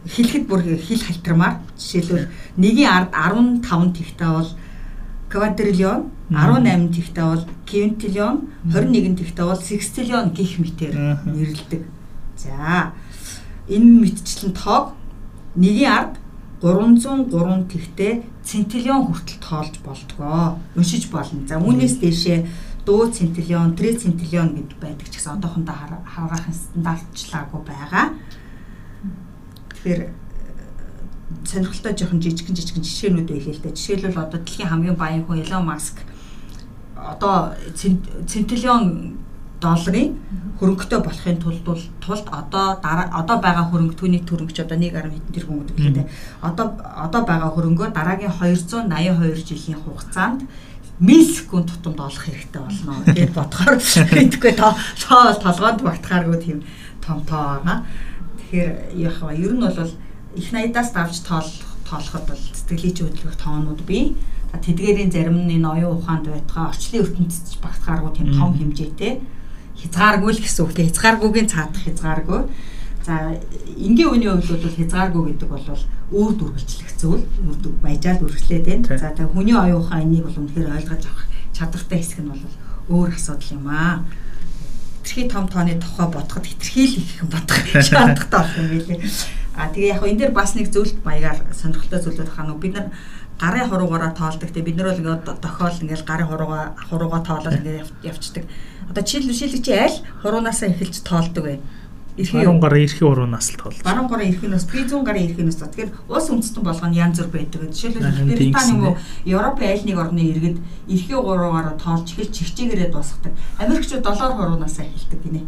Хэлэхэд 0.06 0.44
бүр 0.46 0.62
хэл 0.62 1.02
халтрамаар 1.02 1.60
жишээлбэл 1.76 2.30
нэгийн 2.56 2.90
ард 2.90 3.10
15 3.12 3.98
тэгтэй 3.98 4.30
бол 4.30 4.50
квадриллион 5.28 6.00
18 6.30 6.96
тэгтэй 6.96 7.24
бол 7.24 7.44
квинтиллион 7.66 8.36
21 8.70 9.18
тэгтэй 9.20 9.44
бол 9.44 9.60
секстиллион 9.60 10.30
гих 10.32 10.60
мэтэр 10.62 10.94
нэрлдэг. 11.26 11.82
За 12.36 12.92
энэ 13.68 13.90
мэдчлэн 14.00 14.52
тоог 14.52 14.96
нэгийн 15.56 15.92
ард 15.92 16.14
303 16.62 17.66
тэгтээ 17.68 18.12
центиллион 18.46 19.10
хүртэл 19.10 19.42
тоолж 19.42 19.74
болдгоо. 19.82 20.58
Уншиж 20.78 21.10
болно. 21.10 21.42
За 21.46 21.58
үүнээс 21.58 21.98
дээшээ 21.98 22.38
дуу 22.86 23.10
центиллион, 23.10 23.74
три 23.74 23.98
центиллион 23.98 24.54
гэд 24.54 24.78
байдаг 24.78 25.10
ч 25.10 25.18
гэсэн 25.18 25.42
одоохондоо 25.42 25.74
харгаах 25.74 26.46
стандартчлаагүй 26.50 27.60
байгаа. 27.66 28.14
Тэгэхээр 29.74 30.02
сонирхолтой 31.46 31.92
жоохон 31.98 32.22
жижигэн 32.22 32.54
жижигэн 32.54 32.86
жишээнүүд 32.86 33.28
байлээ 33.30 33.54
л 33.58 33.62
дээ. 33.66 33.78
Жишээлбэл 33.78 34.22
одоо 34.22 34.38
дэлхийн 34.38 34.70
хамгийн 34.70 34.98
баян 34.98 35.26
хүн 35.26 35.42
Elon 35.42 35.66
Musk 35.66 35.98
одоо 36.94 37.54
центиллион 38.26 39.18
долларын 39.62 40.10
хөрөнгөтэй 40.58 41.00
болохын 41.02 41.38
тулд 41.42 41.62
тулд 42.02 42.26
одоо 42.30 42.66
дараа 42.82 43.06
одоо 43.20 43.36
байгаа 43.42 43.66
хөрөнгө 43.70 43.98
түүний 43.98 44.22
төрөнгөч 44.26 44.58
одоо 44.62 44.78
1.1 44.78 45.34
тэрбум 45.34 45.66
гэдэг 45.66 45.78
лээ. 45.78 46.06
Одоо 46.42 46.66
одоо 46.78 47.22
байгаа 47.26 47.50
хөрөнгөө 47.54 47.88
дараагийн 47.90 48.30
282 48.30 49.42
жилийн 49.48 49.78
хугацаанд 49.82 50.46
мил 51.02 51.24
секунд 51.26 51.66
тутамд 51.66 51.98
олох 51.98 52.22
хэрэгтэй 52.22 52.62
болно. 52.62 53.02
Тэгээд 53.06 53.34
бодохоор 53.34 53.76
мэдгүй 54.14 54.52
тоо 54.54 54.72
тоо 55.02 55.34
толгоонд 55.42 55.82
багтахааргүй 55.82 56.38
тийм 56.38 56.58
том 57.02 57.18
тоо 57.26 57.58
байгаа. 57.58 57.82
Тэгэхээр 58.38 58.70
яах 59.02 59.18
вэ? 59.18 59.34
Ер 59.42 59.52
нь 59.58 59.62
бол 59.66 59.90
их 60.38 60.48
80-аас 60.52 60.90
давж 60.94 61.16
тоолох 61.26 61.66
тоолоход 61.82 62.24
бол 62.30 62.42
сэтгэлийн 62.54 62.96
хөдөлгөх 63.02 63.36
тоонууд 63.42 63.82
бий. 63.82 64.14
Тэдгээрийн 64.52 65.10
зарим 65.10 65.42
нь 65.42 65.58
энэ 65.58 65.68
оюун 65.74 65.98
ухаанд 65.98 66.30
байтгаа 66.30 66.70
орчлын 66.70 67.02
ертөнцид 67.02 67.58
багтахааргүй 67.58 68.12
тийм 68.14 68.28
том 68.36 68.52
хэмжээтэй 68.54 69.12
хязгааргүй 69.82 70.30
л 70.32 70.42
гэсэн 70.42 70.62
үг 70.64 70.72
тийм 70.72 70.88
хязгааргүйгийн 70.88 71.48
цаадах 71.50 71.82
хязгааргүй. 71.82 72.40
За 73.02 73.14
энгийн 73.76 74.10
үний 74.14 74.30
хувьд 74.30 74.62
бол 74.62 74.78
хязгааргүй 74.78 75.22
гэдэг 75.34 75.48
бол 75.50 75.66
өөр 76.12 76.32
дүргэлжлэх 76.38 76.92
зүйл 77.00 77.24
баяжаал 77.82 78.22
үргэлжлээд 78.22 78.66
байна. 78.66 78.98
За 78.98 79.10
тэгээ 79.10 79.34
хүний 79.34 79.56
оюун 79.58 79.82
ухаан 79.82 80.06
энийг 80.06 80.24
бол 80.28 80.38
үнэхээр 80.38 80.70
ойлгож 80.70 81.02
авах 81.10 81.26
чадвартай 81.50 81.98
хэсэг 81.98 82.20
нь 82.22 82.30
бол 82.30 82.44
өөр 82.88 83.10
асуудал 83.10 83.54
юм 83.58 83.66
аа. 83.68 84.06
Хитрхи 85.02 85.28
том 85.28 85.48
тооны 85.48 85.74
тухай 85.82 86.06
бодоход 86.06 86.46
хитрхи 86.46 86.84
л 86.86 86.96
их 87.02 87.24
бодох 87.26 87.58
шаардлагатай 87.90 88.38
болох 88.38 88.58
юм 88.62 88.70
билээ. 88.70 89.00
А 89.52 89.68
тэгээ 89.68 89.92
яг 89.92 90.02
энэ 90.06 90.18
дээр 90.18 90.32
бас 90.32 90.54
нэг 90.54 90.70
зөвлөлт 90.72 91.04
маягаар 91.04 91.38
сонирхолтой 91.52 92.00
зүйлүүд 92.00 92.30
хаа 92.32 92.46
нү 92.48 92.56
бид 92.56 92.72
нар 92.72 92.88
гарын 93.42 93.66
хуруугаараа 93.68 94.14
тоолдог. 94.14 94.54
Тэгээ 94.54 94.68
бид 94.70 94.76
нар 94.78 94.94
бол 94.94 95.00
ингээд 95.02 95.42
дохиол 95.42 95.82
ингээд 95.82 96.06
гарын 96.06 96.30
хуруугаа 96.30 96.64
хуруугаа 96.88 97.22
тоолоод 97.26 97.58
ингээд 97.58 97.90
явцдаг. 98.06 98.46
Одоо 98.86 99.02
жишээл 99.02 99.30
жишээлэг 99.34 99.62
чи 99.66 99.72
аль 99.74 99.98
хуруунаасаа 100.22 100.70
эхэлж 100.70 101.02
тоолдог 101.02 101.44
вэ? 101.50 101.58
Эрхийн 102.12 102.44
баруун 102.44 102.60
гарын 102.60 102.84
эрхийн 102.84 103.08
уруунаас 103.08 103.48
л 103.50 103.56
тоолж. 103.56 103.80
Баруун 103.82 104.06
гарын 104.06 104.30
эрхийнээс 104.30 104.66
би 104.68 104.84
зүүн 104.84 105.02
гарын 105.02 105.26
эрхийнээс. 105.32 105.64
Тэгэхээр 105.64 105.90
улс 106.12 106.28
үндэстэн 106.28 106.62
болгоно 106.62 106.92
янз 106.92 107.18
бүр 107.24 107.40
байдаг. 107.40 107.72
Жишээлбэл 107.72 108.36
Британи 108.36 108.72
юм 108.76 108.84
уу 108.84 108.96
Европын 109.24 109.72
аль 109.72 109.86
нэг 109.88 109.96
орны 109.96 110.22
иргэд 110.28 110.58
эрхийн 110.92 111.18
уруугаараа 111.24 111.74
тоолж 111.80 112.12
эхэлж 112.12 112.36
чигчээгээрээ 112.36 112.92
дуусгадаг. 112.92 113.32
Америкчууд 113.64 114.04
долоор 114.04 114.32
хуруунаас 114.36 114.76
эхэлдэг 114.76 115.20
гинэ. 115.24 115.40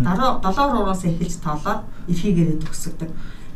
Дараа 0.00 0.40
долоор 0.40 0.70
хуруунаас 0.72 1.04
эхэлж 1.04 1.44
тоолоод 1.44 1.84
эрхийгээрээ 2.08 2.56
төгсгдөг. 2.56 3.10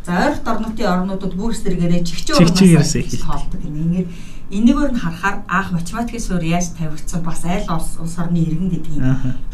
За 0.07 0.12
ойролт 0.27 0.47
орнуудын 0.49 0.93
орнуудад 0.95 1.35
бүрс 1.38 1.62
зэрэгээрээ 1.62 2.03
чигчээ 2.03 2.37
урнаас 2.37 2.95
эхэлж 2.99 3.23
тоолдог. 3.23 3.61
Ингээд 3.62 4.09
энэгээр 4.53 4.91
нь 4.93 5.01
харахаар 5.01 5.37
анх 5.49 5.69
математикийн 5.73 6.23
суурь 6.27 6.47
яаж 6.51 6.75
тавигдсан 6.77 7.23
бас 7.23 7.41
аль 7.47 7.69
улс 7.71 8.17
орны 8.19 8.38
иргэн 8.43 8.71
гэдгийг 8.73 9.05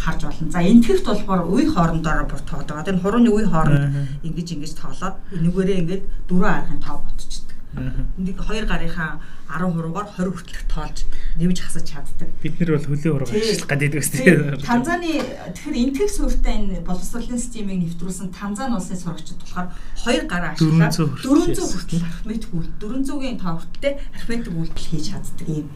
харж 0.01 0.21
болно. 0.25 0.51
За 0.51 0.61
энтгэхт 0.65 1.07
болохоор 1.07 1.43
үе 1.53 1.69
хоорондоо 1.69 2.27
бүр 2.27 2.43
тоодоо. 2.49 2.81
Одоо 2.81 2.93
энэ 2.97 3.03
хурууны 3.05 3.31
үе 3.31 3.47
хооронд 3.47 4.25
ингэж 4.27 4.49
ингэж 4.57 4.73
тоолоод 4.81 5.17
энэгээрээ 5.37 5.81
ингээд 5.83 6.03
дөрөв 6.29 6.51
аргын 6.51 6.81
тоо 6.81 6.99
ботчихдээ 7.05 7.39
Нэг 8.19 8.37
хоёр 8.41 8.65
гарынхаа 8.67 9.21
10 9.49 9.73
хуруугаар 9.73 10.09
20 10.13 10.29
хүртэлх 10.29 10.65
тоолж 10.69 10.99
нэмж 11.41 11.59
хасаж 11.65 11.85
чаддаг. 11.89 12.29
Бид 12.45 12.61
нар 12.61 12.77
бол 12.77 12.85
хөлийн 12.85 13.15
ураг 13.17 13.33
ажиллах 13.33 13.69
гэдэг 13.73 13.97
үс 13.97 14.11
тийм. 14.13 14.61
Танзаны 14.61 15.25
тэгэхээр 15.57 15.77
энтгэх 15.89 16.11
суурьтай 16.13 16.55
энэ 16.61 16.85
боловсролын 16.85 17.41
системийг 17.41 17.81
нэвтрүүлсэн 17.89 18.29
Танзан 18.29 18.77
улсын 18.77 19.01
сурагчид 19.01 19.41
болохоор 19.41 19.73
хоёр 20.05 20.25
гараа 20.29 20.53
ашиглаад 20.53 20.93
400 20.93 21.65
хүртэл 21.65 22.05
арифметик 22.05 22.53
үйлдэл 22.53 22.93
400-ийн 23.09 23.39
тоо 23.41 23.57
хүртэлтэй 23.57 23.95
арифметик 24.13 24.53
үйлдэл 24.53 24.89
хийж 24.93 25.05
чаддаг 25.17 25.49
юм 25.49 25.67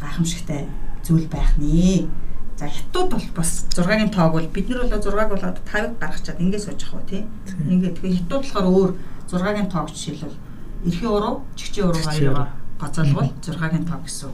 гайхамшигтай 0.00 0.60
зүйл 1.04 1.28
байх 1.28 1.52
нэ. 1.60 2.08
За 2.56 2.72
хятад 2.72 3.12
бол 3.12 3.26
бас 3.36 3.68
6-гийн 3.68 4.08
тоог 4.08 4.32
бол 4.40 4.48
бид 4.48 4.66
нар 4.72 4.88
бол 4.88 4.96
6-г 4.96 5.28
бол 5.28 5.44
одоо 5.44 5.64
5-ыг 5.68 5.92
гаргачаад 6.00 6.40
ингээд 6.40 6.64
сууж 6.64 6.80
ах 6.88 6.96
уу 6.96 7.04
тий. 7.04 7.28
Ингээд 7.68 8.00
тэгэхээр 8.00 8.16
хятад 8.16 8.40
болохоор 8.40 8.66
өөр 8.72 8.90
6-гийн 9.28 9.68
тоог 9.68 9.88
жишээлбэл 9.92 10.40
эрхийн 10.88 11.12
уруу, 11.12 11.34
чигчийн 11.56 11.88
уруу 11.88 12.02
хоёроо 12.02 12.61
гоцоолбол 12.82 13.30
6-гийн 13.46 13.86
тоо 13.86 14.00
гэсэн 14.02 14.30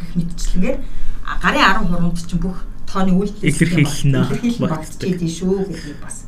гэх 0.00 0.10
мэтчлэнгээр 0.16 0.78
гарын 1.44 1.64
10 1.84 1.92
хуруунд 1.92 2.18
чинь 2.24 2.40
бүх 2.40 2.58
тооны 2.88 3.12
үйлдэл 3.14 3.44
илэрхийлнэ 3.44 4.20
багтчихийдээ 4.64 5.30
шүү 5.30 5.68
гэдгийг 5.68 6.00
бас 6.00 6.24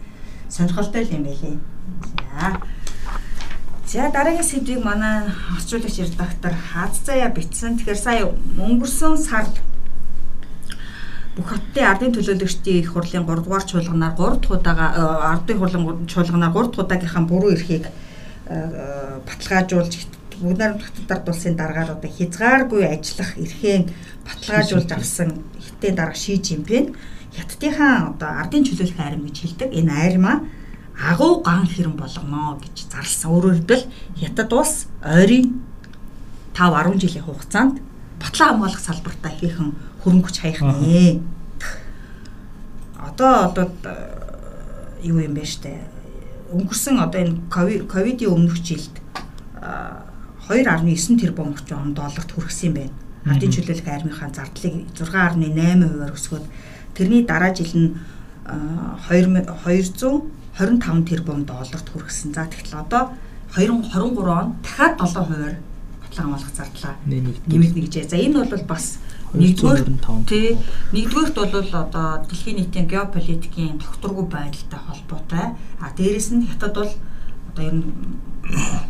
сонирхолтой 0.53 1.09
юм 1.09 1.25
байлээ. 1.25 1.57
За. 2.37 2.61
За 3.87 4.11
дараагийн 4.13 4.45
сэдвийг 4.45 4.85
манай 4.85 5.33
орчуулагч 5.57 5.99
редактор 5.99 6.53
Хаз 6.53 7.01
заяа 7.05 7.29
бичсэн. 7.33 7.77
Тэгэхээр 7.77 7.99
сая 7.99 8.25
өнгөрсөн 8.57 9.17
сард 9.17 9.57
бүх 11.37 11.49
хотын 11.49 11.89
ардын 11.89 12.13
төлөөлөгчдийн 12.13 12.85
их 12.85 12.93
хурлын 12.93 13.25
3 13.25 13.45
дугаар 13.45 13.65
чуулганаар 13.65 14.15
3 14.17 14.41
дахь 14.41 14.53
удаага 14.53 14.87
ардын 15.33 15.59
хурлын 15.59 16.07
чуулганаар 16.07 16.53
3 16.53 16.69
дахь 16.69 16.85
удаагийнхаа 16.85 17.25
буруу 17.25 17.53
эрхийг 17.57 17.89
баталгаажуулж 19.27 19.93
бүгд 20.43 20.59
найрамдах 20.59 20.91
дард 21.07 21.29
улсын 21.31 21.55
даргааруудыг 21.57 22.13
хязгааргүй 22.19 22.83
ажиллах 22.91 23.33
эрхээ 23.39 23.87
баталгаажуулж 24.27 24.91
авсан 24.91 25.31
хитэн 25.63 25.95
дарга 25.95 26.19
Ши 26.19 26.43
Жинпин 26.43 26.97
хятадынхаа 27.31 28.11
одоо 28.11 28.31
ардын 28.43 28.67
чөлөөлөх 28.67 28.99
айрам 28.99 29.23
гэж 29.23 29.37
хэлдэг. 29.39 29.71
Энэ 29.71 29.93
айрмаа 29.95 30.43
агуу 30.99 31.43
ган 31.47 31.67
хэрэм 31.71 31.95
болгоно 31.95 32.59
гэж 32.59 32.91
зарласан. 32.91 33.31
Өөрөөр 33.31 33.57
хэлбэл 33.63 33.85
хятад 34.19 34.51
улс 34.53 34.91
ойрын 35.07 35.63
5 36.59 36.59
10 36.59 36.99
жилийн 36.99 37.25
хугацаанд 37.25 37.79
батлан 38.21 38.49
хамгаалах 38.51 38.83
салбартаа 38.83 39.33
хийхэн 39.33 39.71
хөрөнгөч 40.03 40.37
хаях 40.43 40.61
нэ. 40.61 41.23
Одоо 42.99 43.49
одоо 43.49 43.67
юу 45.03 45.23
юм 45.23 45.35
бэ 45.39 45.47
штэ 45.47 46.03
өнгөрсөн 46.53 47.01
одоо 47.01 47.21
энэ 47.25 47.41
ковидын 47.49 48.29
өмнөх 48.29 48.61
жилд 48.61 49.01
2.9 50.49 51.21
тэрбум 51.21 51.55
орчим 51.55 51.95
долларт 51.95 52.33
хүрсэн 52.33 52.69
юм 52.69 52.75
байна. 52.75 52.93
Ардын 53.27 53.53
чөлөөлөх 53.55 53.87
армийнхаа 53.87 54.31
зардлыг 54.35 54.75
6.8%-аар 54.99 56.13
өсгөөд 56.17 56.47
тэрний 56.95 57.23
дараа 57.23 57.55
жил 57.55 57.71
нь 57.71 57.95
225 59.07 61.07
тэрбум 61.07 61.47
долларт 61.47 61.87
хүрсэн. 61.89 62.35
За 62.35 62.51
тэгэхээр 62.51 62.83
одоо 62.83 63.15
2023 63.55 64.27
он 64.27 64.59
дахиад 64.63 64.99
7%-аар 64.99 65.63
батлан 66.03 66.27
хамгаалах 66.27 66.53
зардлаа 66.57 66.95
нэмэгдэнэ 67.07 67.87
гэжээ. 67.87 68.11
За 68.11 68.19
энэ 68.19 68.43
бол 68.43 68.67
бас 68.67 68.99
Нэгдүгээр 69.33 69.89
тий 70.29 70.61
нэгдүгээрт 70.93 71.37
бол 71.41 71.73
одоо 71.73 72.21
дэлхийн 72.29 72.61
нийтийн 72.61 72.85
геополитикийн 72.85 73.81
тогтворгүй 73.81 74.29
байдалтай 74.29 74.81
холбоотой. 74.85 75.57
А 75.81 75.89
дээрэс 75.97 76.37
нь 76.37 76.45
хятад 76.53 76.77
бол 76.77 76.93
одоо 77.53 77.65
ер 77.65 77.75
нь 77.75 77.85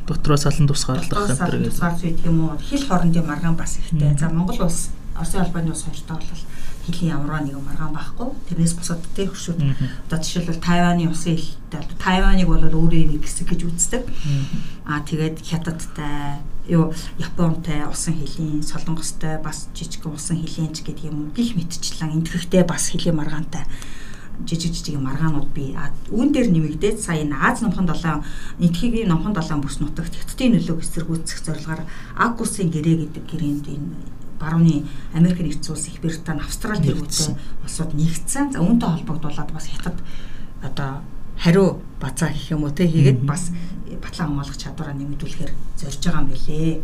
дотроо 0.06 0.36
салан 0.36 0.66
тусгаарлах 0.66 1.30
энэ 1.30 1.36
төр 1.36 1.54
тусгаар 1.66 1.94
зүй 1.98 2.14
гэх 2.14 2.26
юм 2.26 2.38
уу 2.46 2.58
хил 2.58 2.86
хоорондын 2.86 3.26
маргаан 3.26 3.56
бас 3.56 3.78
ихтэй. 3.78 4.16
За 4.18 4.30
Монгол 4.30 4.62
улс 4.62 4.90
Оросын 5.14 5.42
албаны 5.42 5.70
улс 5.70 5.84
хоёртой 5.84 6.16
бол 6.16 6.42
хилийн 6.86 7.14
ямарваа 7.18 7.42
нэг 7.42 7.58
маргаан 7.60 7.92
байхгүй. 7.92 8.28
Тэрнээс 8.48 8.74
бусад 8.74 9.02
тий 9.14 9.26
хуршууд. 9.26 9.60
Одоо 10.08 10.18
жишээлбэл 10.18 10.62
Тайваны 10.62 11.10
усын 11.10 11.36
хэлтэй 11.36 11.82
Тайваныг 11.98 12.48
бол 12.48 12.64
өөрийн 12.64 13.12
нэг 13.12 13.22
хэсэг 13.22 13.52
гэж 13.52 13.60
үздэг. 13.68 14.02
Аа 14.88 15.04
тэгээд 15.04 15.44
Хятадтай 15.44 16.40
юу 16.66 16.94
Японтай 17.18 17.84
усан 17.86 18.14
хилийн 18.14 18.62
Солонгостой 18.62 19.38
бас 19.38 19.68
жижигхэн 19.76 20.16
усан 20.16 20.38
хилийнч 20.40 20.82
гэдэг 20.82 21.12
юм 21.12 21.28
уу 21.28 21.34
гих 21.36 21.54
мэтчлэн 21.54 22.18
энтгэхтэй 22.22 22.64
бас 22.64 22.88
хилийн 22.90 23.20
маргаантай 23.20 23.66
жижиг 24.46 24.72
жижиг 24.74 25.00
маргаанууд 25.00 25.48
би 25.54 25.76
үүн 26.10 26.32
дээр 26.32 26.48
нэмэгдээд 26.50 26.98
сая 26.98 27.22
энэ 27.22 27.36
Аз 27.36 27.60
номхон 27.62 27.86
7 27.86 28.24
эдхийг 28.58 29.06
номхон 29.06 29.36
7 29.36 29.60
бүс 29.62 29.78
нутагт 29.78 30.16
хятадын 30.16 30.58
нөлөөг 30.58 30.80
эсэргүүцэх 30.82 31.44
зорилгоор 31.46 31.82
Акусын 32.16 32.72
гэрээ 32.72 32.96
гэдэг 33.06 33.24
гэрээнд 33.28 33.66
энэ 33.68 33.88
барууны 34.42 34.82
Америк 35.14 35.38
нэгдсэн 35.38 35.72
улс 35.72 35.86
Их 35.86 36.00
Британи 36.02 36.42
Австрали 36.42 36.82
тэргүүтэй 36.82 37.38
улсууд 37.62 37.92
нэгдсэн. 37.94 38.52
За 38.52 38.58
үүнтэй 38.58 38.90
холбогдуулаад 38.90 39.50
бас 39.54 39.66
хятад 39.70 39.96
одоо 40.62 41.06
хариу 41.38 41.78
бацаа 42.00 42.34
гэх 42.34 42.50
юм 42.50 42.66
уу 42.66 42.74
те 42.74 42.90
хийгээд 42.90 43.22
бас 43.22 43.54
батлан 44.02 44.34
хамгаалах 44.34 44.58
чадвараа 44.58 44.94
нэмэгдүүлэхээр 44.98 45.52
зорж 45.78 46.00
байгаа 46.02 46.22
юм 46.26 46.28
билээ. 46.34 46.82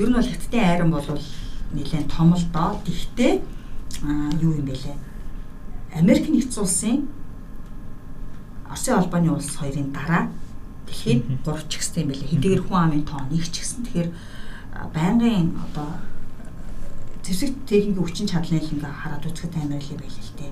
Ер 0.00 0.08
нь 0.08 0.16
бол 0.16 0.30
хятадын 0.32 0.64
айран 0.64 0.90
бол 0.90 1.08
нэлээд 1.76 2.08
том 2.08 2.32
л 2.32 2.46
доо. 2.48 2.80
Тэгтээ 2.80 3.32
юу 4.40 4.52
юм 4.56 4.66
бэлээ? 4.72 5.11
Америк 5.92 6.28
нэгдсэн 6.28 6.62
улсын 6.62 7.08
Оросын 8.72 8.96
албаны 8.96 9.30
улс 9.32 9.52
хоёрын 9.56 9.92
дараа 9.92 10.32
дэлхийд 10.88 11.28
3 11.44 11.68
ч 11.68 11.76
гэсэн 11.76 12.02
юм 12.02 12.08
билээ. 12.08 12.28
Хэдийгээр 12.32 12.62
хүн 12.64 12.80
амын 12.80 13.04
тоо 13.04 13.20
нэг 13.28 13.44
ч 13.52 13.60
гэсэн. 13.60 13.84
Тэгэхээр 13.84 14.10
байнгын 14.96 15.52
одоо 15.60 15.88
зэвсэг 17.20 17.52
техникийн 17.68 18.00
хүчин 18.00 18.26
чадлын 18.26 18.64
ингээ 18.64 18.88
хараад 18.88 19.28
үзэхэд 19.28 19.54
амар 19.60 19.78
л 19.78 19.92
юм 19.92 20.00
байл 20.00 20.16
л 20.16 20.36
те. 20.40 20.48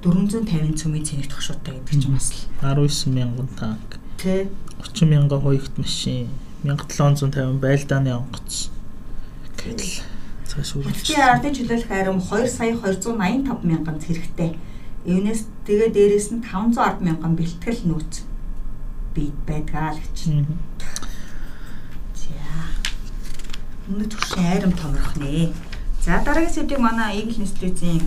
450 0.00 0.80
цөмийн 0.80 1.04
цэник 1.04 1.28
тогшуутай 1.28 1.76
гэдэг 1.76 2.00
чинь 2.00 2.16
бас 2.16 2.32
19 2.64 3.12
мянган 3.12 3.48
танк. 3.60 4.00
Тэ. 4.16 4.48
30 4.80 5.04
мянган 5.04 5.40
хоёрт 5.44 5.76
машин, 5.76 6.32
1750 6.64 7.60
байлдааны 7.60 8.16
онгоц. 8.16 8.72
Гэтэл 9.60 10.00
цааш 10.48 10.80
үргэлж. 10.80 11.04
Тэгээ 11.04 11.28
ардын 11.28 11.52
чөлөөлөх 11.52 11.92
арим 11.92 12.16
2 12.16 12.48
сая 12.48 12.72
285 12.72 13.60
мянган 13.68 14.00
зэрэгтэй. 14.00 14.56
Эвнээс 15.06 15.48
тэгээ 15.64 15.90
дээрэс 15.96 16.28
нь 16.36 16.44
510 16.44 17.00
мянган 17.00 17.34
бэлтгэл 17.36 17.80
нөөц 17.88 18.24
бий 19.14 19.32
байдгаа 19.48 19.96
л 19.96 20.00
гэж. 20.00 20.18
За. 22.20 22.44
Өнөө 23.88 24.08
төршин 24.12 24.44
айрам 24.44 24.72
томрох 24.76 25.16
нэ. 25.16 25.52
За 26.04 26.20
дараагийн 26.20 26.52
сэдвийг 26.52 26.80
манай 26.84 27.20
Eagle 27.20 27.44
Institute-ийн 27.44 28.04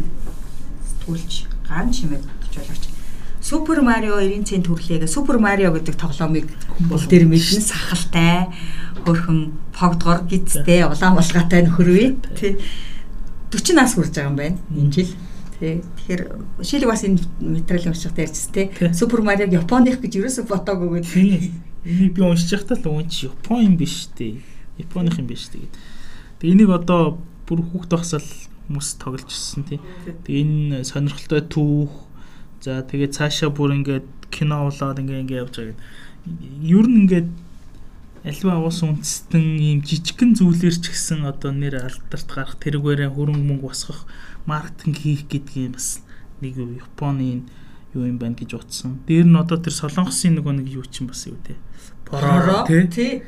сэтгүүлч 0.86 1.49
ган 1.67 1.91
чимээ 1.91 2.21
төвчлөгч 2.21 2.93
Супер 3.43 3.82
Марио 3.84 4.21
90 4.23 4.47
цент 4.47 4.65
төрлөөг 4.67 5.03
Супер 5.10 5.38
Марио 5.38 5.73
гэдэг 5.75 5.99
тоглоомыг 5.99 6.47
бол 6.88 7.03
тэр 7.03 7.27
мэднэ 7.27 7.60
сахалтай 7.60 8.47
хөрхөн 9.03 9.51
погдгор 9.75 10.23
гизтэй 10.32 10.88
улаан 10.88 11.19
булгаатай 11.19 11.67
нөхөрвээ 11.67 12.08
тий 12.39 12.56
40 13.51 13.75
нас 13.75 13.99
хүрж 13.99 14.15
байгаа 14.15 14.32
юм 14.32 14.38
байна 14.39 14.58
энэ 14.71 14.91
жил 14.95 15.12
тий. 15.63 15.80
Тэгэхээр 15.80 16.21
шилэг 16.60 16.89
бас 16.91 17.08
энэ 17.08 17.23
материалын 17.39 17.95
уншихад 17.95 18.19
ярьжс 18.19 18.52
тий. 18.52 18.67
Супер 18.91 19.23
Мариог 19.23 19.56
Японых 19.56 20.04
гэж 20.04 20.19
ерөөсө 20.19 20.43
фотог 20.43 20.84
өгөөд 20.84 21.08
энийг 21.08 22.12
би 22.12 22.19
уншиж 22.19 22.52
байхдаа 22.52 22.76
л 22.84 22.99
үн 22.99 23.08
чи 23.08 23.32
Япон 23.32 23.63
юм 23.63 23.76
биш 23.80 24.12
тий. 24.12 24.43
Японых 24.76 25.15
юм 25.23 25.28
биш 25.32 25.47
тий. 25.47 25.71
Тэгээ 26.43 26.60
энийг 26.60 26.71
одоо 26.76 27.15
бүр 27.47 27.63
хүүхд 27.63 27.95
багсаал 27.95 28.28
хүмүүс 28.67 28.99
тоглож 28.99 29.32
ирсэн 29.32 29.63
тий. 29.63 29.80
Тэгээ 30.28 30.43
энэ 30.43 30.84
сонирхолтой 30.84 31.41
түүх 31.47 31.91
за 32.60 32.84
тэгээ 32.84 33.15
цаашаа 33.15 33.47
бүр 33.47 33.80
ингээд 33.80 34.08
кино 34.28 34.67
болоод 34.67 34.99
ингээ 34.99 35.23
ингээ 35.23 35.41
явж 35.47 35.56
байгаа 35.56 35.76
гэдэг. 35.76 36.67
Ер 36.67 36.86
нь 36.91 36.99
ингээд 37.08 37.30
альва 38.23 38.56
уус 38.63 38.80
үндэстэн 38.88 39.60
ийм 39.60 39.80
жижигхэн 39.84 40.32
зүйлэр 40.39 40.76
ч 40.80 40.95
гэсэн 40.95 41.28
одоо 41.28 41.52
нэр 41.52 41.84
алдарт 41.84 42.30
гарах 42.32 42.56
тэргээрээ 42.56 43.12
хөрөнгө 43.12 43.43
мөнгө 43.43 43.67
босгох 43.67 44.08
маркетинг 44.45 44.97
хийх 44.97 45.27
гэдгийг 45.27 45.73
бас 45.77 46.01
нэг 46.41 46.58
Японы 46.58 47.43
юу 47.93 48.06
юм 48.10 48.17
байна 48.17 48.36
гэж 48.36 48.58
утсан. 48.58 48.99
Дээр 49.08 49.25
нь 49.25 49.38
одоо 49.38 49.58
тэр 49.62 49.73
солонгосын 49.73 50.39
нөгөө 50.39 50.53
нэг 50.60 50.67
юу 50.73 50.86
чинь 50.86 51.08
бас 51.08 51.25
юу 51.29 51.38
те. 51.45 51.56
Поро 52.06 52.65
тий. 52.67 52.88
Тий. 52.89 53.23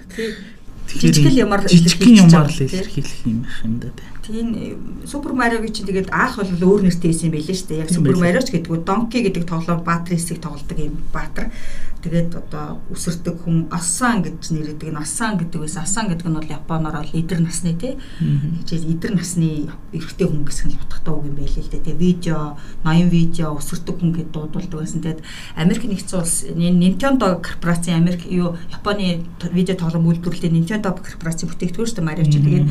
Жижигхэн 0.85 1.49
ямар 1.49 1.65
жижигхэн 1.65 2.29
ямар 2.29 2.49
л 2.49 2.61
илэрхийлэх 2.61 3.25
юм 3.25 3.45
юм 3.65 3.73
да. 3.79 3.89
Тийм 4.25 5.05
Супер 5.05 5.33
Мариогийн 5.33 5.73
чинь 5.73 5.85
тэгээд 5.85 6.09
аах 6.09 6.41
бол 6.41 6.81
өөр 6.81 6.89
нэртэй 6.89 7.13
байсан 7.13 7.29
юм 7.29 7.37
байлээ 7.37 7.55
шүү 7.55 7.69
дээ. 7.69 7.83
Яг 7.85 7.93
Супер 7.93 8.17
Мариоч 8.17 8.49
гэдэг 8.49 8.71
нь 8.73 8.85
Донки 8.85 9.21
гэдэг 9.21 9.45
тоглоом 9.45 9.85
баатар 9.85 10.17
хэсэг 10.17 10.41
тоглодог 10.41 10.77
юм 10.81 10.97
баатар 11.13 11.53
тэгээд 12.01 12.33
одоо 12.33 12.81
үсэрдэг 12.89 13.45
хүн 13.45 13.69
Асан 13.69 14.25
гэж 14.25 14.49
нэрдэг 14.49 14.89
нь 14.89 14.97
Асан 14.97 15.37
гэдэг 15.37 15.61
байсан. 15.61 15.85
Асан 15.85 16.09
гэдэг 16.09 16.25
нь 16.25 16.37
бол 16.41 16.53
Японоор 16.57 17.05
бол 17.05 17.13
эдэр 17.13 17.41
насны 17.45 17.77
тий. 17.77 18.01
Хичээл 18.65 18.97
эдэр 18.97 19.13
насны 19.13 19.69
эрэгтэй 19.93 20.25
хүн 20.25 20.41
гэсэн 20.45 20.73
л 20.73 20.81
утгатай 20.81 21.13
үг 21.13 21.25
юм 21.29 21.37
байл 21.37 21.57
л 21.61 21.69
дээ. 21.69 21.85
Тэгээ 21.85 22.01
видео, 22.01 22.57
ноён 22.81 23.09
видео 23.13 23.53
үсэрдэг 23.53 23.93
хүн 23.93 24.09
гэдээ 24.09 24.33
дуудулдаг 24.33 24.79
байсан. 24.81 25.01
Тэгээд 25.05 25.21
Америк 25.53 25.83
нэгдсэн 25.85 26.17
улс 26.17 26.35
Nintendo 26.49 27.37
корпорацийн 27.41 28.01
Америк 28.01 28.25
юу 28.25 28.57
Японы 28.73 29.25
видео 29.53 29.77
тоглоом 29.77 30.09
үйлдвэрлэлийн 30.09 30.57
Nintendo 30.57 30.93
корпорацийн 30.93 31.49
бүтээгдэхүүн 31.49 31.89
шүү 31.89 31.97
дээ 32.01 32.09
Mario 32.09 32.25
ч 32.25 32.37
тэгээд 32.37 32.69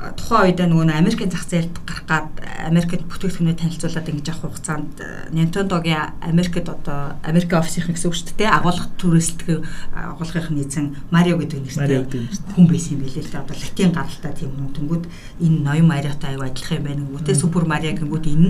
тухайн 0.00 0.56
үед 0.56 0.60
нөгөө 0.64 0.96
Америкийн 0.96 1.28
зах 1.28 1.44
зээлд 1.44 1.76
гарах 1.84 2.04
гад 2.08 2.28
Америкт 2.64 3.04
бүтээгдэхүүнээ 3.04 3.60
танилцуулаад 3.60 4.08
ингэж 4.08 4.28
авах 4.32 4.56
хугацаанд 4.56 4.96
э, 4.96 5.28
Nintendo-гийн 5.28 6.16
Америкт 6.24 6.64
одоо 6.64 7.20
Америк 7.20 7.52
офисийнх 7.52 7.92
гэсэн 7.92 8.08
үг 8.08 8.16
шүү 8.16 8.32
дээ 8.40 8.48
агуулгах 8.48 8.88
төрөслөг 8.96 9.60
агуулгын 9.92 10.56
эзэн 10.56 10.96
Марио 11.12 11.36
гэдэг 11.36 11.68
нэртэй 11.68 12.32
хүн 12.56 12.64
байсан 12.64 12.96
юм 12.96 13.00
билээ 13.04 13.24
л 13.28 13.32
дээ. 13.32 13.44
Одоо 13.44 13.56
латин 13.60 13.92
гаралтай 13.92 14.32
тийм 14.32 14.50
хүн 14.56 14.72
тэнгүүд 14.72 15.04
энэ 15.44 15.58
ноён 15.68 15.88
Мариотай 15.92 16.32
аяг 16.32 16.48
адилхан 16.48 16.80
юм 16.80 16.86
байна 16.88 17.20
те 17.20 17.36
Супер 17.36 17.68
Марио 17.68 17.92
гэмүүд 17.92 18.24
энэ 18.24 18.48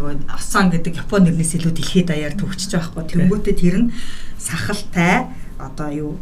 нөгөө 0.00 0.32
Асан 0.32 0.72
гэдэг 0.72 1.04
Япон 1.04 1.28
нэрнээс 1.28 1.60
илүү 1.60 1.76
дэлхийд 1.76 2.08
даяар 2.08 2.32
төгсөж 2.40 2.72
байгаа 2.72 2.88
хгүй 2.88 3.04
тэнгүүтээ 3.04 3.54
тэр 3.60 3.76
нь 3.84 3.92
сахалтай 4.40 5.28
одоо 5.60 5.88
юу 5.92 6.12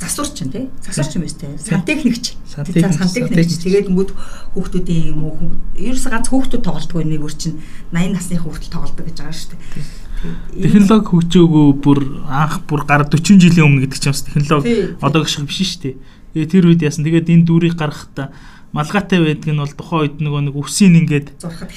засварч 0.00 0.32
чинь 0.32 0.50
тий 0.50 0.64
засварч 0.80 1.12
юм 1.14 1.24
байна 1.28 1.36
тий 1.36 1.52
сантехникч 1.60 2.26
сантехникч 2.48 3.52
тэгээд 3.60 3.92
өнгөд 3.92 4.10
хүүхдүүдийн 4.56 5.04
юм 5.12 5.20
уу 5.28 5.52
ерөөс 5.76 6.06
ганц 6.08 6.32
хүүхдүүд 6.32 6.64
тоглолтгүй 6.64 7.04
нэг 7.04 7.20
өөр 7.20 7.34
чинь 7.36 7.60
80 7.92 8.16
насны 8.16 8.40
хүүхдэл 8.40 8.72
тоглолдог 8.72 9.04
гэж 9.06 9.16
байгаа 9.20 9.36
шүү 9.36 9.50
дээ. 9.52 10.00
Технологи 10.20 11.08
хөгжөөгөө 11.12 11.66
бүр 11.84 11.98
анх 12.28 12.54
бүр 12.68 12.80
гар 12.88 13.04
40 13.08 13.40
жилийн 13.40 13.66
өмнө 13.68 13.84
гэдэг 13.84 14.00
чинь 14.00 14.12
бас 14.12 14.24
технологи 14.24 14.96
одоо 15.00 15.20
гэх 15.24 15.32
шиг 15.32 15.46
биш 15.48 15.60
шүү 15.76 15.80
дээ. 15.84 15.96
Тэгээ 16.34 16.50
тэр 16.50 16.64
үед 16.68 16.84
яасан. 16.84 17.04
Тэгээд 17.04 17.30
энэ 17.30 17.46
дүүрийг 17.48 17.76
гаргахтаа 17.76 18.28
малгайтай 18.72 19.18
байдаг 19.18 19.50
нь 19.50 19.58
бол 19.58 19.74
тухайн 19.74 20.02
үед 20.06 20.16
нөгөө 20.22 20.42
нэг 20.46 20.54
өвсийн 20.54 20.94
ингээд 21.02 21.28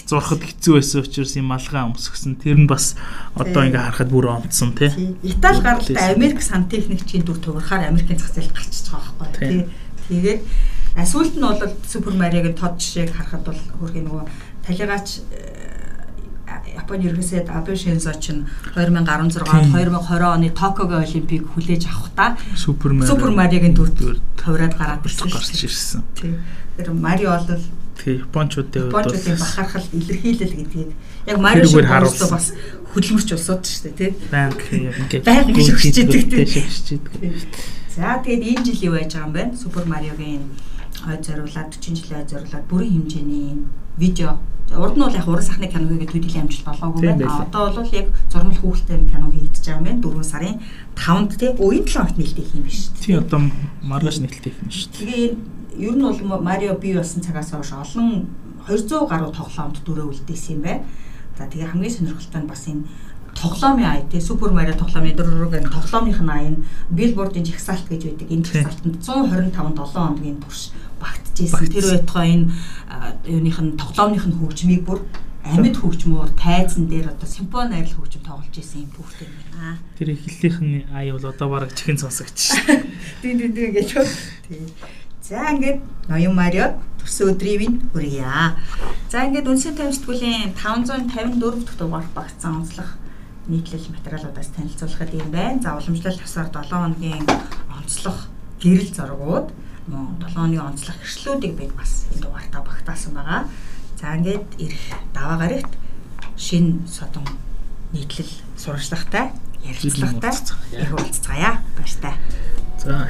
зурхад 0.06 0.46
хэцүү. 0.46 0.78
байсан 0.78 1.02
учраас 1.02 1.34
юм 1.34 1.50
малгай 1.50 1.82
өмсгсөн. 1.90 2.38
Тэр 2.38 2.58
нь 2.62 2.70
бас 2.70 2.94
одоо 3.34 3.66
ингээ 3.66 3.82
харахад 3.82 4.14
бүр 4.14 4.30
онцсон 4.38 4.78
тий. 4.78 4.94
Итали 5.26 5.62
гаралтай 5.62 6.14
Америк 6.14 6.42
сантехникчийн 6.46 7.26
дүр 7.26 7.42
туврахаар 7.42 7.90
Америкийн 7.90 8.22
зах 8.22 8.38
зээлд 8.38 8.54
гарчиж 8.54 8.94
байгаа 8.94 9.14
байхгүй 9.26 9.50
тий. 9.50 9.62
Тэгээд 10.06 10.42
сүүлд 11.02 11.34
нь 11.34 11.42
бол 11.42 11.62
Супер 11.90 12.14
Мариагийн 12.14 12.54
тод 12.54 12.78
жишээг 12.78 13.10
харахад 13.10 13.42
бол 13.42 13.60
хөрхийн 13.82 14.06
нөгөө 14.06 14.24
талигаач 14.70 15.26
э, 15.34 15.64
Японы 16.78 17.10
ерөнхийдөө 17.10 17.58
Абе 17.58 17.74
Шинзо 17.74 18.14
ч 18.22 18.38
2016 18.78 19.42
2020 19.42 20.30
оны 20.30 20.54
Токиогийн 20.54 21.02
олимпийг 21.02 21.50
хүлээж 21.50 21.90
авахдаа 21.90 22.38
Супер 22.54 23.34
Мариагийн 23.34 23.74
дүр 23.74 23.90
хувраад 24.38 24.78
гараад 24.78 25.02
ирсэн. 25.66 26.04
Тэр 26.78 26.92
Марио 26.94 27.38
бол 27.38 27.62
Япончуудын 28.06 28.90
Япончуудын 28.90 29.38
бахархал 29.38 29.88
илэрхийлэл 29.94 30.56
гэдгийг 30.58 30.92
яг 31.28 31.38
Марио 31.38 31.66
шиг 31.66 31.86
харуулсан 31.86 32.30
бас 32.34 32.48
хөдөлмөрч 32.94 33.30
улсууд 33.34 33.64
шүү 33.64 33.82
дээ 33.94 33.98
тий. 33.98 34.12
Банк 34.34 34.60
яг 34.74 34.98
ингээд 34.98 35.24
банк 35.24 35.48
гэж 35.54 35.68
өгчихдээ 35.74 36.06
тий. 36.10 37.34
За 37.94 38.18
тэгээд 38.26 38.58
энэ 38.58 38.66
жил 38.66 38.90
юу 38.90 38.94
байж 38.98 39.14
байгаа 39.14 39.30
юм 39.30 39.34
бэ? 39.34 39.44
Супер 39.54 39.86
Мариогийн 39.86 40.44
хойд 40.98 41.22
зориулаад 41.22 41.70
40 41.78 41.94
жилийн 41.94 42.18
хойд 42.18 42.32
зориулаад 42.34 42.66
бүрийн 42.66 42.94
хэмжээний 43.06 43.62
видео 44.02 44.42
урд 44.74 44.98
нь 44.98 45.04
бол 45.06 45.14
яг 45.14 45.28
уран 45.28 45.46
сахны 45.46 45.68
кино 45.70 45.86
хийгээд 45.90 46.14
төдийлэн 46.14 46.44
амжилт 46.50 46.66
болоогүй 46.66 47.02
байна. 47.06 47.46
Одоо 47.46 47.70
бол 47.70 47.94
яг 47.94 48.08
зурмал 48.32 48.58
хүүхэлтэй 48.58 49.00
кино 49.06 49.30
хийгдэж 49.30 49.66
байгаа 49.70 49.78
юм 49.78 49.86
байна. 49.86 50.02
4 50.02 50.24
сарын 50.26 50.56
5-нд 50.98 51.32
тий. 51.38 51.52
Үеийн 51.62 51.86
7 51.86 51.94
хоног 51.94 52.18
нээлттэй 52.18 52.46
юм 52.58 52.64
биш. 52.66 52.80
Тий 52.98 53.16
одоо 53.22 53.40
маргааш 53.86 54.18
нээлттэй 54.24 54.54
юм 54.58 54.70
шүү. 54.74 54.90
Тэгээ 54.98 55.28
ер 55.78 55.96
нь 55.96 56.04
бол 56.04 56.42
Марио 56.42 56.76
бий 56.78 56.94
болсон 56.94 57.22
цагаас 57.22 57.52
хойш 57.52 57.72
олон 57.74 58.28
200 58.68 59.08
гаруй 59.10 59.32
тоглоомд 59.34 59.84
дөрөө 59.86 60.08
үлдээсэн 60.12 60.56
юм 60.56 60.62
байна. 60.62 60.84
За 61.38 61.48
тэгээ 61.50 61.72
хамгийн 61.72 61.94
сонирхолтой 61.94 62.42
нь 62.42 62.48
бас 62.50 62.68
энэ 62.68 62.84
тоглоомын 63.34 63.86
ая 63.86 64.04
тий 64.10 64.22
Супер 64.22 64.52
Марио 64.54 64.78
тоглоомын 64.78 65.18
дөрөврөг 65.18 65.70
тоглоомынх 65.74 66.22
нь 66.22 66.30
ая 66.30 66.50
нь 66.54 66.64
Billboard-ын 66.94 67.46
жагсаалт 67.46 67.90
гэж 67.90 68.02
байдаг. 68.08 68.28
Энэ 68.30 68.46
жагсаалтанд 68.46 68.98
125 69.02 69.52
7 69.52 69.94
хоногийн 69.94 70.40
турш 70.40 70.72
багтжсэн. 71.02 71.68
Тэр 71.68 71.86
байтугай 71.92 72.30
энэ 72.34 72.46
юуных 73.28 73.60
нь 73.60 73.78
тоглоомных 73.78 74.26
нь 74.30 74.38
хөгжмийг 74.38 74.86
бүр 74.86 75.00
амьд 75.44 75.76
хөгжмөөр 75.76 76.32
тайзан 76.40 76.88
дээр 76.88 77.12
одоо 77.12 77.28
симфони 77.28 77.76
арил 77.76 78.00
хөгжим 78.00 78.24
тоглож 78.24 78.56
исэн 78.56 78.88
юм 78.88 78.92
хүүхдээ 78.96 79.28
юм 79.28 79.36
байна. 79.52 79.78
Тэр 80.00 80.10
эхлэлийнх 80.16 80.60
нь 80.64 80.88
ая 80.96 81.12
бол 81.12 81.28
одоо 81.28 81.48
бараг 81.52 81.76
чихэн 81.76 82.00
сонсогч. 82.00 82.56
Тийм 83.20 83.36
тийм 83.44 83.52
тийм 83.52 83.72
гэж. 83.76 83.90
Тийм. 84.48 84.72
За 85.24 85.40
ингээд 85.56 85.80
Ноён 86.12 86.36
Марио 86.36 86.76
төрсөн 87.00 87.32
өдрийн 87.32 87.88
хүргье. 87.96 88.28
За 89.08 89.24
ингээд 89.24 89.48
үнсэн 89.48 89.80
тавь 89.80 89.96
сэтгүүлийн 89.96 90.52
554 90.52 91.64
дахь 91.64 91.80
дугаар 91.80 92.08
багцсан 92.12 92.60
онцлог 92.60 93.00
нийтлэл 93.48 93.88
материалуудаас 93.96 94.52
танилцуулахад 94.52 95.16
юм 95.16 95.32
байна. 95.32 95.64
За 95.64 95.80
уламжлалт 95.80 96.20
тасаар 96.20 96.52
7 96.52 96.68
хоногийн 96.68 97.24
онцлог 97.72 98.20
гэрэл 98.60 98.92
зургууд 98.92 99.48
мөн 99.88 100.20
7 100.28 100.36
хоногийн 100.36 100.68
онцлог 100.68 100.98
хэршлүүдийг 101.00 101.56
бид 101.56 101.72
бас 101.72 102.04
энэ 102.12 102.28
дугаартаа 102.28 102.62
багтаасан 102.68 103.16
байгаа. 103.16 103.48
За 103.96 104.20
ингээд 104.20 104.48
ирэх 104.60 104.84
даваа 105.16 105.40
гарагт 105.40 105.72
шин 106.36 106.84
содон 106.84 107.24
нийтлэл 107.96 108.28
сурагчлагтай 108.60 109.32
ярилцлагатай 109.64 110.36
их 110.84 110.92
уулзцаая. 110.92 111.64
Баяртай. 111.80 112.12
За. 112.84 113.08